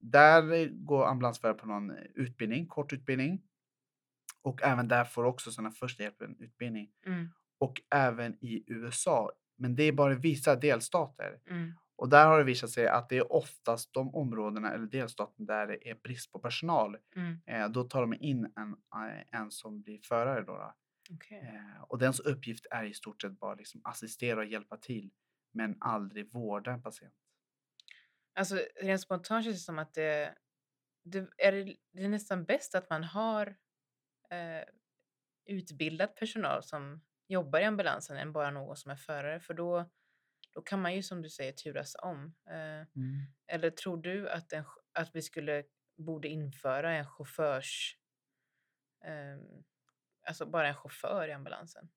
där 0.00 0.68
går 0.68 1.06
ambulansförare 1.06 1.54
på 1.54 1.66
någon 1.66 1.92
utbildning, 2.14 2.66
kort 2.66 2.92
utbildning. 2.92 3.42
Och 4.42 4.62
även 4.62 4.88
där 4.88 5.04
får 5.04 5.24
också 5.24 5.50
sådana 5.50 5.70
första 5.70 6.02
hjälpen-utbildning. 6.02 6.90
Mm. 7.06 7.28
Och 7.58 7.80
även 7.94 8.44
i 8.44 8.64
USA, 8.66 9.32
men 9.58 9.76
det 9.76 9.82
är 9.82 9.92
bara 9.92 10.14
vissa 10.14 10.56
delstater. 10.56 11.40
Mm. 11.46 11.72
Och 11.96 12.08
där 12.08 12.26
har 12.26 12.38
det 12.38 12.44
visat 12.44 12.70
sig 12.70 12.88
att 12.88 13.08
det 13.08 13.16
är 13.16 13.32
oftast 13.32 13.94
de 13.94 14.14
områdena 14.14 14.72
eller 14.72 14.86
delstaten 14.86 15.46
där 15.46 15.66
det 15.66 15.90
är 15.90 15.94
brist 15.94 16.32
på 16.32 16.38
personal. 16.38 16.96
Mm. 17.16 17.40
Eh, 17.46 17.68
då 17.68 17.84
tar 17.84 18.00
de 18.00 18.14
in 18.14 18.52
en, 18.56 18.76
eh, 18.94 19.40
en 19.40 19.50
som 19.50 19.82
blir 19.82 20.00
förare. 20.02 20.40
Då, 20.40 20.52
då. 20.52 20.74
Okej. 21.14 21.38
Eh, 21.38 21.82
och 21.82 21.98
dens 21.98 22.20
uppgift 22.20 22.66
är 22.70 22.84
i 22.84 22.94
stort 22.94 23.22
sett 23.22 23.40
bara 23.40 23.54
liksom 23.54 23.80
assistera 23.84 24.40
och 24.40 24.46
hjälpa 24.46 24.76
till. 24.76 25.10
Men 25.52 25.76
aldrig 25.80 26.32
vårda 26.32 26.72
en 26.72 26.82
patient. 26.82 27.14
Alltså 28.34 28.56
rent 28.80 29.00
spontant 29.00 29.44
känns 29.44 29.56
det 29.56 29.62
som 29.64 29.78
att 29.78 29.94
det, 29.94 30.34
det, 31.02 31.28
är, 31.38 31.52
det, 31.52 31.76
det 31.92 32.04
är 32.04 32.08
nästan 32.08 32.44
bäst 32.44 32.74
att 32.74 32.90
man 32.90 33.04
har 33.04 33.46
eh, 34.30 34.64
utbildad 35.44 36.16
personal 36.16 36.62
som 36.62 37.00
jobbar 37.28 37.60
i 37.60 37.64
ambulansen 37.64 38.16
än 38.16 38.32
bara 38.32 38.50
någon 38.50 38.76
som 38.76 38.90
är 38.90 38.96
förare 38.96 39.40
för 39.40 39.54
då 39.54 39.90
då 40.54 40.62
kan 40.62 40.82
man 40.82 40.94
ju 40.94 41.02
som 41.02 41.22
du 41.22 41.30
säger 41.30 41.52
turas 41.52 41.96
om. 42.02 42.34
Eh, 42.50 42.86
Mm. 42.96 43.26
eller 43.46 43.70
tror 43.70 43.96
du 43.96 44.28
att, 44.30 44.52
en, 44.52 44.64
att 44.92 45.14
vi 45.14 45.22
skulle 45.22 45.64
borde 45.96 46.28
införa 46.28 46.92
en 46.92 47.06
chaufförs... 47.06 47.96
ehm, 49.04 49.64
alltså 50.28 50.46
bara 50.46 50.68
en 50.68 50.74
chaufför 50.74 51.28
i 51.28 51.32
ambulansen? 51.32 51.88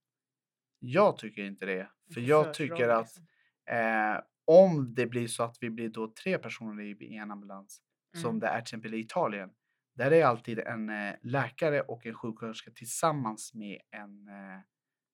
Jag 0.79 1.17
tycker 1.17 1.43
inte 1.43 1.65
det. 1.65 1.89
För 2.13 2.21
jag 2.21 2.53
tycker 2.53 2.89
att 2.89 3.05
liksom. 3.05 3.27
eh, 3.65 4.21
om 4.45 4.95
det 4.95 5.05
blir 5.07 5.27
så 5.27 5.43
att 5.43 5.57
vi 5.61 5.69
blir 5.69 5.89
då 5.89 6.13
tre 6.23 6.37
personer 6.37 6.83
i, 6.83 7.15
en 7.15 7.31
ambulans, 7.31 7.81
som 8.17 8.29
Mm. 8.29 8.39
det 8.39 8.47
är 8.47 8.55
till 8.55 8.61
exempel 8.61 8.93
i 8.93 8.99
Italien, 8.99 9.49
där 9.95 10.11
är 10.11 10.25
alltid 10.25 10.59
en 10.59 10.89
eh, 10.89 11.15
läkare 11.21 11.81
och 11.81 12.05
en 12.05 12.13
sjuksköterska 12.13 12.71
tillsammans 12.71 13.53
med 13.53 13.81
en 13.91 14.27
eh, 14.27 14.59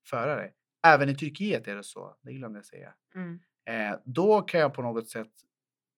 förare. 0.09 0.51
Även 0.87 1.09
i 1.09 1.15
Turkiet 1.15 1.67
är 1.67 1.75
det 1.75 1.83
så, 1.83 2.17
det 2.21 2.33
glömde 2.33 2.57
jag 2.59 2.65
säga. 2.65 2.93
Mm. 3.15 3.39
Eh, 3.65 3.99
då 4.05 4.41
kan 4.41 4.59
jag 4.59 4.73
på 4.73 4.81
något 4.81 5.09
sätt 5.09 5.31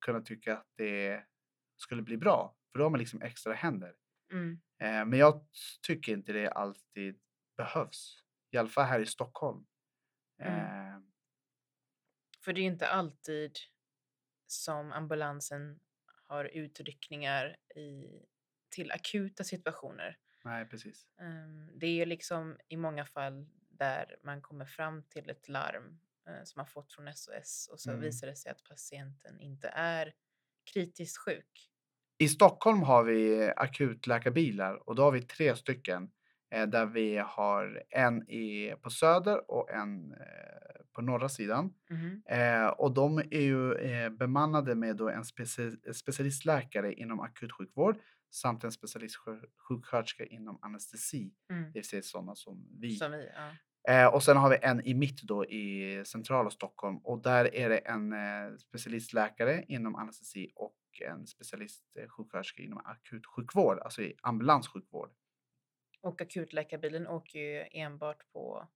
kunna 0.06 0.22
tycka 0.22 0.58
att 0.58 0.68
det 0.78 1.24
skulle 1.78 2.02
bli 2.02 2.18
bra, 2.18 2.56
för 2.72 2.80
då 2.80 2.86
har 2.86 2.90
man 2.90 3.00
liksom 3.00 3.22
extra 3.22 3.54
händer. 3.54 3.94
Mm. 4.34 4.60
Eh, 4.82 5.06
men 5.06 5.20
jag 5.20 5.42
tycker 5.88 6.14
inte 6.14 6.34
det 6.34 6.50
alltid 6.52 7.20
behövs. 7.58 8.24
I 8.52 8.58
alla 8.58 8.70
fall 8.70 8.86
här 8.86 9.00
i 9.00 9.06
Stockholm. 9.06 9.66
Mm. 10.44 11.11
För 12.44 12.54
det 12.54 12.62
är 12.62 12.66
inte 12.66 12.88
alltid 12.88 13.58
som 14.48 14.92
ambulansen 14.92 15.80
har 16.28 16.46
utryckningar 16.46 17.58
i, 17.76 18.06
till 18.70 18.92
akuta 18.92 19.44
situationer. 19.44 20.18
nej, 20.44 20.66
precis. 20.70 21.08
Ehm, 21.22 21.72
Det 21.80 21.86
är 21.88 21.92
ju 21.94 22.06
liksom 22.06 22.58
i 22.68 22.78
många 22.78 23.06
fall 23.06 23.48
där 23.70 24.16
man 24.24 24.42
kommer 24.42 24.66
fram 24.66 25.04
till 25.04 25.30
ett 25.30 25.50
larm 25.50 26.00
eh, 26.28 26.44
som 26.44 26.60
man 26.60 26.68
fått 26.68 26.94
från 26.94 27.14
SOS 27.14 27.70
och 27.72 27.80
så 27.80 27.92
Mm. 27.92 28.02
visar 28.02 28.28
det 28.28 28.36
sig 28.36 28.52
att 28.52 28.64
patienten 28.64 29.40
inte 29.40 29.68
är 29.70 30.14
kritiskt 30.74 31.18
sjuk. 31.18 31.72
I 32.18 32.28
Stockholm 32.28 32.82
har 32.84 33.04
vi 33.04 33.52
akutläkarbilar 33.56 34.90
och 34.90 34.96
då 34.96 35.04
har 35.04 35.12
vi 35.12 35.22
tre 35.22 35.56
stycken. 35.56 36.12
Eh, 36.52 36.68
där 36.68 36.86
vi 36.86 37.18
har 37.18 37.84
en 37.90 38.30
i, 38.30 38.76
på 38.82 38.90
söder 38.90 39.52
och 39.52 39.72
en 39.72 40.14
eh, 40.14 40.71
på 40.94 41.02
norra 41.02 41.30
sidan. 41.30 41.74
Mhm. 41.90 42.22
Eh, 42.26 42.68
och 42.68 42.94
de 42.94 43.18
är 43.18 43.42
ju 43.42 43.74
eh, 43.74 44.10
bemannade 44.10 44.76
med 44.76 44.96
då 44.98 45.10
en 45.10 45.24
speci- 45.24 45.94
specialistläkare 45.94 46.94
inom 46.94 47.20
akutsjukvård 47.20 47.96
samt 48.30 48.64
en 48.64 48.72
specialistsjuksköterska 48.72 50.26
inom 50.26 50.60
anestesi. 50.62 51.34
Mm. 51.50 51.64
Det 51.64 51.80
vill 51.80 51.88
säga 51.88 52.02
sådana 52.02 52.36
som 52.36 52.68
vi. 52.80 52.96
Som 52.96 53.12
vi, 53.12 53.30
ja. 53.36 53.56
Eh, 53.90 54.14
och 54.14 54.24
sen 54.24 54.38
har 54.38 54.50
vi 54.50 54.58
en 54.62 54.86
i 54.86 54.94
mitt 54.94 55.22
då 55.22 55.46
i 55.46 56.04
centrala 56.06 56.50
Stockholm 56.50 56.98
och 56.98 57.22
där 57.22 57.56
är 57.56 57.70
det 57.70 57.78
en 57.78 58.14
eh, 58.14 58.56
specialistläkare 58.58 59.66
inom 59.68 59.96
anestesi 59.96 60.52
och 60.56 60.78
en 61.10 61.28
specialistsjuksköterska 61.28 62.64
inom 62.64 62.82
akutsjukvård, 62.86 63.80
alltså 63.80 64.02
i 64.02 64.16
ambulanssjukvård. 64.22 65.10
Och 66.02 66.22
akutläkarbilen 66.22 67.08
åker 67.08 67.40
ju 67.40 67.66
enbart 67.72 68.32
på 68.34 68.68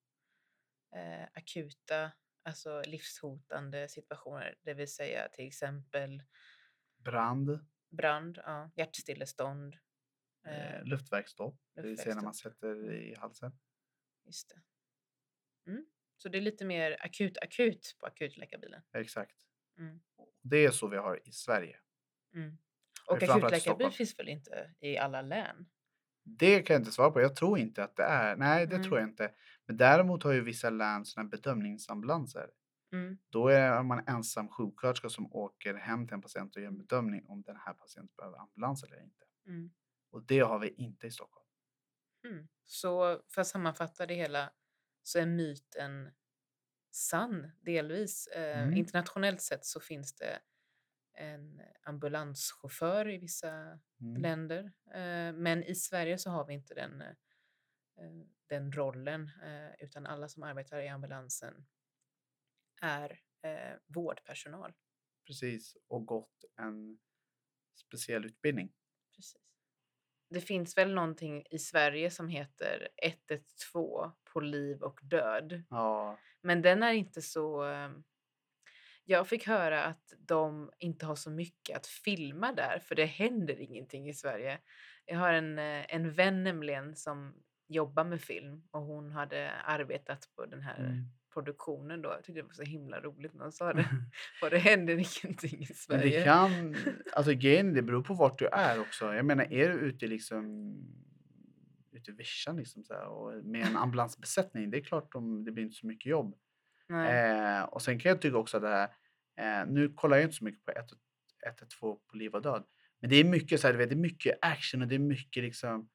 eh, 0.96 1.24
akuta, 1.34 2.12
alltså 2.44 2.82
livshotande 2.86 3.88
situationer. 3.90 4.56
Det 4.62 4.74
vill 4.74 4.94
säga 4.94 5.30
till 5.30 5.48
exempel 5.48 6.24
Brand, 6.98 7.60
brand, 7.90 8.38
ja, 8.46 8.72
hjärtstillestånd. 8.76 9.78
eh, 10.48 10.76
Eh, 10.76 10.84
luftverksstopp, 10.86 11.60
det 11.76 11.82
vill 11.82 11.98
säga 11.98 12.16
när 12.16 12.22
man 12.22 12.34
sätter 12.34 12.94
i 12.94 13.16
halsen. 13.16 13.52
just 14.26 14.50
det. 14.50 14.62
Mm. 15.72 15.86
Så 16.18 16.30
det 16.30 16.38
är 16.38 16.42
lite 16.42 16.66
mer 16.66 16.98
akut, 17.00 17.38
akut 17.42 17.96
på 18.00 18.06
akutläkarbilen. 18.06 18.82
Exakt. 18.94 19.36
Mm. 19.78 20.00
Det 20.42 20.66
är 20.66 20.72
så 20.72 20.88
vi 20.88 20.98
har 20.98 21.28
i 21.28 21.32
Sverige. 21.32 21.80
Mm. 22.34 22.58
Och 23.08 23.24
akutläkarbil 23.24 23.92
finns 23.92 24.20
väl 24.20 24.30
inte 24.30 24.76
i 24.80 24.98
alla 24.98 25.22
län? 25.22 25.70
Det 26.24 26.62
kan 26.62 26.74
jag 26.74 26.82
inte 26.82 26.92
svara 26.92 27.12
på. 27.12 27.22
Jag 27.22 27.36
tror 27.36 27.60
inte 27.60 27.84
att 27.84 27.96
det 27.96 28.04
är. 28.04 28.36
Nej, 28.36 28.68
det 28.68 28.76
Mm. 28.76 28.88
tror 28.88 29.00
jag 29.00 29.10
inte. 29.10 29.34
Men 29.68 29.78
däremot 29.78 30.24
har 30.24 30.32
ju 30.34 30.42
vissa 30.42 30.70
län 30.70 31.06
såna 31.06 31.28
bedömningsambulanser. 31.30 32.50
Mm. 32.94 33.18
Då 33.30 33.48
är 33.48 33.84
man 33.84 34.04
ensam 34.08 34.50
sjuksköterska 34.50 35.10
som 35.10 35.34
åker 35.36 35.74
hem 35.74 36.08
till 36.08 36.14
en 36.14 36.22
patient 36.22 36.56
och 36.56 36.62
gör 36.62 36.70
en 36.70 36.78
bedömning 36.78 37.26
om 37.28 37.42
den 37.42 37.56
här 37.58 37.74
patienten 37.74 38.16
behöver 38.18 38.38
ambulans 38.40 38.84
eller 38.84 39.04
inte. 39.04 39.24
Mm. 39.48 39.72
Och 40.12 40.24
det 40.26 40.40
har 40.40 40.60
vi 40.60 40.70
inte 40.70 41.08
i 41.08 41.12
Stockholm. 41.12 41.46
Mm. 42.28 42.48
Så 42.66 43.22
för 43.30 43.42
att 43.42 43.48
sammanfatta 43.48 44.06
det 44.06 44.14
hela 44.16 44.52
så 45.04 45.20
är 45.20 45.26
myten 45.26 46.12
sann 46.92 47.52
delvis. 47.62 48.28
Eh, 48.28 48.62
Mm. 48.64 48.78
Internationellt 48.78 49.42
sett 49.42 49.66
så 49.66 49.80
finns 49.80 50.16
det 50.16 50.40
en 51.14 51.62
ambulanschaufför 51.84 53.10
i 53.10 53.18
vissa 53.18 53.80
Mm. 54.02 54.22
länder. 54.22 54.74
Eh, 54.94 55.34
men 55.34 55.64
i 55.64 55.76
Sverige 55.76 56.18
så 56.18 56.30
har 56.30 56.46
vi 56.46 56.54
inte 56.54 56.74
den, 56.74 57.02
eh, 57.02 57.14
den 58.50 58.72
rollen 58.72 59.32
eh, 59.44 59.84
utan 59.86 60.06
alla 60.06 60.28
som 60.28 60.44
arbetar 60.44 60.80
i 60.80 60.88
ambulansen 60.88 61.66
är 62.82 63.20
eh, 63.42 63.78
vårdpersonal. 63.88 64.74
Precis. 65.28 65.78
Och 65.88 66.06
gått 66.06 66.46
en 66.62 67.00
speciell 67.76 68.26
utbildning. 68.26 68.74
Precis. 69.16 69.42
Det 70.30 70.42
finns 70.42 70.78
väl 70.78 70.94
någonting 70.94 71.44
i 71.50 71.60
Sverige 71.60 72.12
som 72.12 72.28
heter 72.28 72.90
112 73.04 74.12
på 74.34 74.40
liv 74.40 74.82
och 74.82 75.00
död. 75.04 75.64
Ja, 75.70 76.20
Men 76.42 76.62
den 76.62 76.84
är 76.84 76.92
inte 76.94 77.22
så... 77.22 77.66
eh, 77.66 77.92
Jag 79.04 79.28
fick 79.28 79.48
höra 79.48 79.84
att 79.84 80.14
de 80.20 80.72
inte 80.80 81.06
har 81.06 81.16
så 81.16 81.30
mycket 81.32 81.78
att 81.78 81.88
filma 81.88 82.54
där 82.54 82.80
för 82.80 82.96
det 82.96 83.06
händer 83.06 83.60
ingenting 83.62 84.10
i 84.10 84.14
Sverige. 84.14 84.62
Jag 85.06 85.18
har 85.20 85.34
en, 85.34 85.60
eh, 85.60 85.96
en 85.96 86.12
vän 86.14 86.44
nämligen 86.44 86.96
som 86.96 87.44
jobbar 87.68 88.04
med 88.04 88.22
film 88.22 88.64
och 88.72 88.82
hon 88.82 89.12
hade 89.12 89.52
arbetat 89.52 90.30
på 90.36 90.46
den 90.46 90.62
här 90.62 90.80
mm. 90.80 91.04
produktionen 91.34 92.02
då. 92.02 92.10
Jag 92.10 92.18
tyckte 92.24 92.42
det 92.42 92.48
var 92.48 92.54
så 92.54 92.64
himla 92.64 93.02
roligt 93.02 93.34
när 93.34 93.44
hon 93.44 93.52
sa 93.52 93.74
det. 93.74 93.86
Och 94.42 94.50
det 94.50 94.58
händer 94.58 94.94
ingenting 94.94 95.54
i 95.54 95.68
Men 95.70 95.76
Sverige. 95.76 96.20
det 96.20 96.24
kan, 96.24 96.76
alltså 97.14 97.34
grejen, 97.34 97.74
det 97.74 97.82
beror 97.82 98.04
på 98.04 98.14
vart 98.14 98.40
du 98.40 98.48
är 98.48 98.80
också. 98.80 99.14
Jag 99.14 99.26
menar, 99.26 99.54
är 99.54 99.70
du 99.70 99.76
ute 99.76 100.08
liksom 100.08 100.76
ute 101.92 102.12
i 102.12 102.14
vischan 102.14 102.58
liksom 102.58 102.84
så 102.84 102.94
här, 102.94 103.06
och 103.06 103.46
med 103.46 103.68
en 103.68 103.78
ambulansbesättning, 103.78 104.72
det 104.72 104.78
är 104.78 104.84
klart 104.84 105.12
de, 105.12 105.44
det 105.44 105.52
blir 105.52 105.64
inte 105.64 105.76
så 105.76 105.88
mycket 105.88 106.06
jobb. 106.06 106.36
Eh, 106.90 107.64
och 107.64 107.82
sen 107.82 108.00
kan 108.00 108.10
jag 108.10 108.22
tycka 108.22 108.38
också 108.38 108.58
att 108.58 108.64
det 108.64 108.70
här, 108.70 108.90
eh, 109.62 109.68
nu 109.68 109.90
kollar 109.90 110.18
jag 110.18 110.24
inte 110.24 110.36
så 110.36 110.44
mycket 110.44 110.66
på 110.66 110.72
112 111.46 111.98
på 112.08 112.18
liv 112.18 112.36
och 112.36 112.42
död, 112.42 112.64
men 113.00 113.10
det 113.10 113.16
är 113.16 113.24
mycket 113.24 113.62
så 113.62 113.68
här, 113.68 113.74
du 113.74 113.78
vet, 113.78 113.90
det 113.90 113.96
är 113.96 113.98
mycket 113.98 114.38
action 114.42 114.82
och 114.82 114.88
det 114.88 114.96
är 114.96 115.00
mycket 115.00 115.44
liksom, 115.44 115.90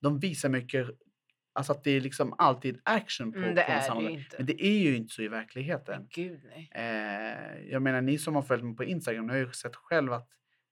de 0.00 0.18
visar 0.18 0.48
mycket, 0.48 0.88
alltså 1.56 1.72
att 1.72 1.84
det 1.84 1.90
är 1.90 2.00
liksom 2.00 2.34
alltid 2.38 2.80
action 2.82 3.32
på, 3.32 3.38
Mm, 3.38 3.54
det 3.54 3.62
på 3.62 3.70
är 3.72 4.02
det 4.02 4.10
inte. 4.12 4.36
Men 4.36 4.46
det 4.46 4.64
är 4.66 4.78
ju 4.78 4.96
inte 4.96 5.14
så 5.14 5.22
i 5.22 5.28
verkligheten. 5.28 6.06
Gud 6.10 6.40
nej. 6.44 6.70
Eh, 6.74 7.70
jag 7.70 7.82
menar, 7.82 8.00
ni 8.00 8.18
som 8.18 8.34
har 8.34 8.42
följt 8.42 8.64
mig 8.64 8.76
på 8.76 8.84
Instagram, 8.84 9.26
ni 9.26 9.32
har 9.32 9.38
ju 9.38 9.52
sett 9.52 9.76
själv 9.76 10.12
att 10.12 10.28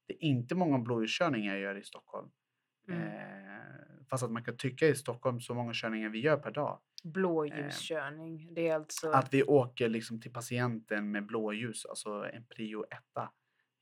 det 0.07 0.13
är 0.15 0.23
inte 0.23 0.55
många 0.55 0.79
blåljuskörningar 0.79 1.53
jag 1.55 1.63
gör 1.63 1.79
i 1.79 1.85
Stockholm. 1.85 2.29
Mm. 2.89 3.03
Eh, 3.03 4.07
fast 4.11 4.25
att 4.25 4.31
man 4.31 4.45
kan 4.45 4.57
tycka 4.57 4.87
i 4.89 4.95
Stockholm 4.95 5.41
så 5.41 5.55
många 5.55 5.73
körningar 5.75 6.09
vi 6.09 6.21
gör 6.21 6.37
per 6.37 6.51
dag. 6.51 6.81
Blåljuskörning. 7.05 8.55
Det 8.55 8.69
är 8.69 8.75
alltså... 8.75 9.11
Att 9.11 9.35
vi 9.35 9.43
åker 9.43 9.89
liksom 9.89 10.21
till 10.21 10.33
patienten 10.33 11.11
med 11.11 11.27
blåljus, 11.27 11.87
alltså 11.87 12.11
en 12.33 12.45
prio 12.47 12.85
etta. 12.91 13.31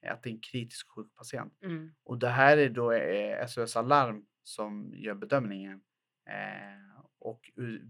eh, 0.07 0.13
Att 0.13 0.23
det 0.23 0.31
är 0.31 0.33
en 0.35 0.41
kritisk 0.41 0.89
sjuk 0.91 1.15
patient. 1.17 1.59
Mm. 1.65 1.95
Och 2.05 2.19
det 2.19 2.29
här 2.29 2.57
är 2.57 2.69
då 2.71 2.93
eh, 2.93 3.47
SOS 3.47 3.77
Alarm 3.77 4.25
som 4.43 4.93
gör 4.95 5.15
bedömningen. 5.15 5.81
Eh, 6.29 6.72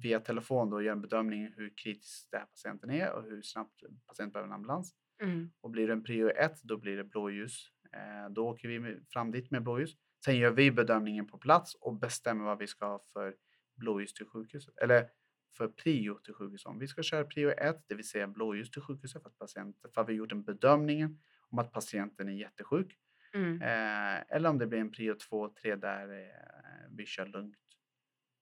via 0.02 0.20
telefon 0.20 0.70
då 0.70 0.82
gör 0.82 0.92
en 0.92 1.00
bedömning 1.00 1.52
hur 1.56 1.72
kritisk 1.76 2.28
den 2.30 2.40
här 2.40 2.46
patienten 2.46 2.90
är 2.90 3.12
och 3.12 3.22
hur 3.22 3.42
snabbt 3.42 3.82
patienten 4.06 4.32
behöver 4.32 4.48
en 4.48 4.54
ambulans. 4.54 4.94
Mm. 5.22 5.50
Och 5.60 5.70
blir 5.70 5.86
det 5.86 5.92
en 5.92 6.04
prio 6.04 6.28
1 6.28 6.62
då 6.62 6.76
blir 6.76 6.96
det 6.96 7.04
blåljus. 7.04 7.70
Eh, 7.92 8.30
då 8.30 8.48
åker 8.48 8.68
vi 8.68 9.00
fram 9.12 9.30
dit 9.30 9.50
med 9.50 9.62
blåljus. 9.62 9.96
Sen 10.24 10.36
gör 10.36 10.50
vi 10.50 10.70
bedömningen 10.70 11.26
på 11.26 11.38
plats 11.38 11.74
och 11.74 11.94
bestämmer 11.94 12.44
vad 12.44 12.58
vi 12.58 12.66
ska 12.66 12.86
ha 12.86 13.00
för 13.12 13.34
blåljus 13.76 14.14
till 14.14 14.26
sjukhuset. 14.26 14.78
Eller 14.78 15.08
för 15.56 15.68
prio 15.68 16.18
till 16.18 16.34
sjukhuset. 16.34 16.66
Om 16.66 16.78
vi 16.78 16.88
ska 16.88 17.02
köra 17.02 17.24
prio 17.24 17.50
1, 17.50 17.84
det 17.88 17.94
vill 17.94 18.08
säga 18.08 18.28
blåljus 18.28 18.70
till 18.70 18.82
sjukhuset 18.82 19.22
för 19.22 19.28
att, 19.28 19.38
patienten, 19.38 19.90
för 19.94 20.00
att 20.00 20.08
vi 20.08 20.12
har 20.12 20.18
gjort 20.18 20.32
en 20.32 20.44
bedömning 20.44 21.18
om 21.48 21.58
att 21.58 21.72
patienten 21.72 22.28
är 22.28 22.32
jättesjuk. 22.32 22.96
Mm. 23.34 23.62
Eh, 23.62 24.36
eller 24.36 24.48
om 24.48 24.58
det 24.58 24.66
blir 24.66 24.78
en 24.78 24.92
prio 24.92 25.14
2 25.14 25.40
och 25.40 25.56
3 25.56 25.76
där 25.76 26.12
eh, 26.12 26.90
vi 26.90 27.06
kör 27.06 27.26
lugnt. 27.26 27.56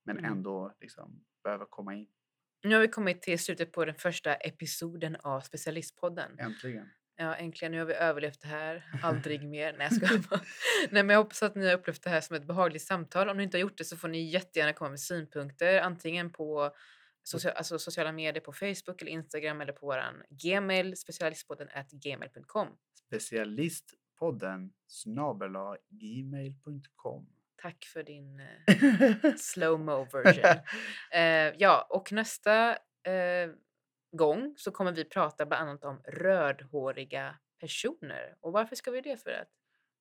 Men 0.04 0.18
Mm. 0.18 0.32
ändå 0.32 0.74
liksom 0.80 1.24
behöver 1.44 1.64
komma 1.64 1.94
in. 1.94 2.08
Nu 2.62 2.74
har 2.74 2.80
vi 2.80 2.88
kommit 2.88 3.22
till 3.22 3.38
slutet 3.38 3.72
på 3.72 3.84
den 3.84 3.94
första 3.94 4.34
episoden 4.34 5.16
av 5.16 5.40
Specialistpodden. 5.40 6.38
Äntligen. 6.38 6.88
Ja, 7.16 7.34
äntligen. 7.34 7.72
Nu 7.72 7.78
har 7.78 7.84
vi 7.86 7.94
överlevt 7.94 8.40
det 8.40 8.48
här. 8.48 8.84
Aldrig 9.02 9.44
mer. 9.48 9.72
Nej, 9.78 9.88
jag 9.90 9.94
skojar 10.08 10.22
bara. 10.30 10.40
Nej, 10.90 11.02
men 11.02 11.08
jag 11.14 11.22
hoppas 11.22 11.42
att 11.42 11.54
ni 11.54 11.66
har 11.66 11.74
upplevt 11.74 12.02
det 12.02 12.10
här 12.10 12.20
som 12.20 12.36
ett 12.36 12.46
behagligt 12.46 12.82
samtal. 12.82 13.28
Om 13.28 13.36
ni 13.36 13.42
inte 13.42 13.56
har 13.56 13.60
gjort 13.60 13.78
det 13.78 13.84
så 13.84 13.96
får 13.96 14.08
ni 14.08 14.30
jättegärna 14.30 14.72
komma 14.72 14.90
med 14.90 15.00
synpunkter. 15.00 15.80
Antingen 15.80 16.32
på 16.32 16.74
socia- 17.24 17.52
alltså 17.52 17.78
sociala 17.78 18.12
medier 18.12 18.40
på 18.44 18.52
Facebook 18.52 19.02
eller 19.02 19.12
Instagram 19.12 19.60
eller 19.60 19.72
på 19.72 19.86
våran 19.86 20.22
Gmail, 20.30 20.96
specialistpodden 20.96 21.68
at 21.74 21.90
gmail.com. 21.90 22.68
Specialistpodden 22.94 24.72
snabel-a 24.86 25.76
gmail.com. 25.88 27.26
Tack 27.62 27.84
för 27.84 28.02
din 28.02 28.40
eh, 28.40 29.34
slow-mo 29.36 30.04
version. 30.12 30.62
Eh, 31.12 31.54
ja, 31.58 31.86
och 31.90 32.12
nästa 32.12 32.70
eh, 33.02 33.50
gång 34.16 34.54
så 34.56 34.70
kommer 34.70 34.92
vi 34.92 35.04
prata 35.04 35.46
bland 35.46 35.68
annat 35.68 35.84
om 35.84 36.02
rödhåriga 36.04 37.38
personer. 37.60 38.36
Och 38.40 38.52
varför 38.52 38.76
ska 38.76 38.90
vi 38.90 39.00
det 39.00 39.22
för 39.22 39.30
att? 39.30 39.48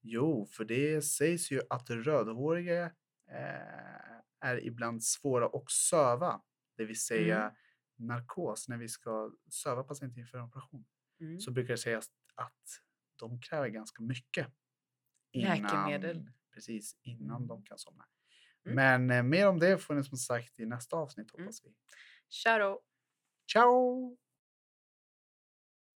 Jo, 0.02 0.46
för 0.46 0.66
det 0.66 1.02
sägs 1.02 1.52
ju 1.52 1.62
att 1.70 1.90
rödhåriga 1.90 2.86
eh, 3.32 4.50
är 4.50 4.66
ibland 4.66 5.04
svåra 5.04 5.46
att 5.46 5.72
söva. 5.72 6.42
Det 6.78 6.86
vill 6.86 7.02
säga 7.02 7.40
Mm. 7.42 7.56
narkos, 8.08 8.68
när 8.68 8.78
vi 8.78 8.88
ska 8.88 9.32
söva 9.50 9.84
patienter 9.84 10.20
inför 10.20 10.38
en 10.38 10.44
operation. 10.44 10.86
Mm. 11.20 11.40
Så 11.40 11.52
brukar 11.52 11.74
det 11.74 11.78
sägas 11.78 12.10
att 12.36 12.82
de 13.16 13.42
kräver 13.42 13.68
ganska 13.68 14.04
mycket. 14.04 14.48
Läkemedel. 15.34 16.32
Precis, 16.54 16.96
innan 17.04 17.48
de 17.48 17.64
kan 17.64 17.78
somna. 17.78 18.06
Mm. 18.66 18.76
Men 18.76 19.12
eh, 19.18 19.24
mer 19.24 19.48
om 19.48 19.60
det 19.60 19.78
får 19.78 19.94
ni 19.96 20.04
som 20.04 20.18
sagt 20.18 20.60
i 20.60 20.66
nästa 20.66 20.96
avsnitt 20.98 21.34
Mm. 21.34 21.46
hoppas 21.46 21.66
vi. 21.66 21.74
Ciao! 22.30 22.80
Ciao! 23.52 24.18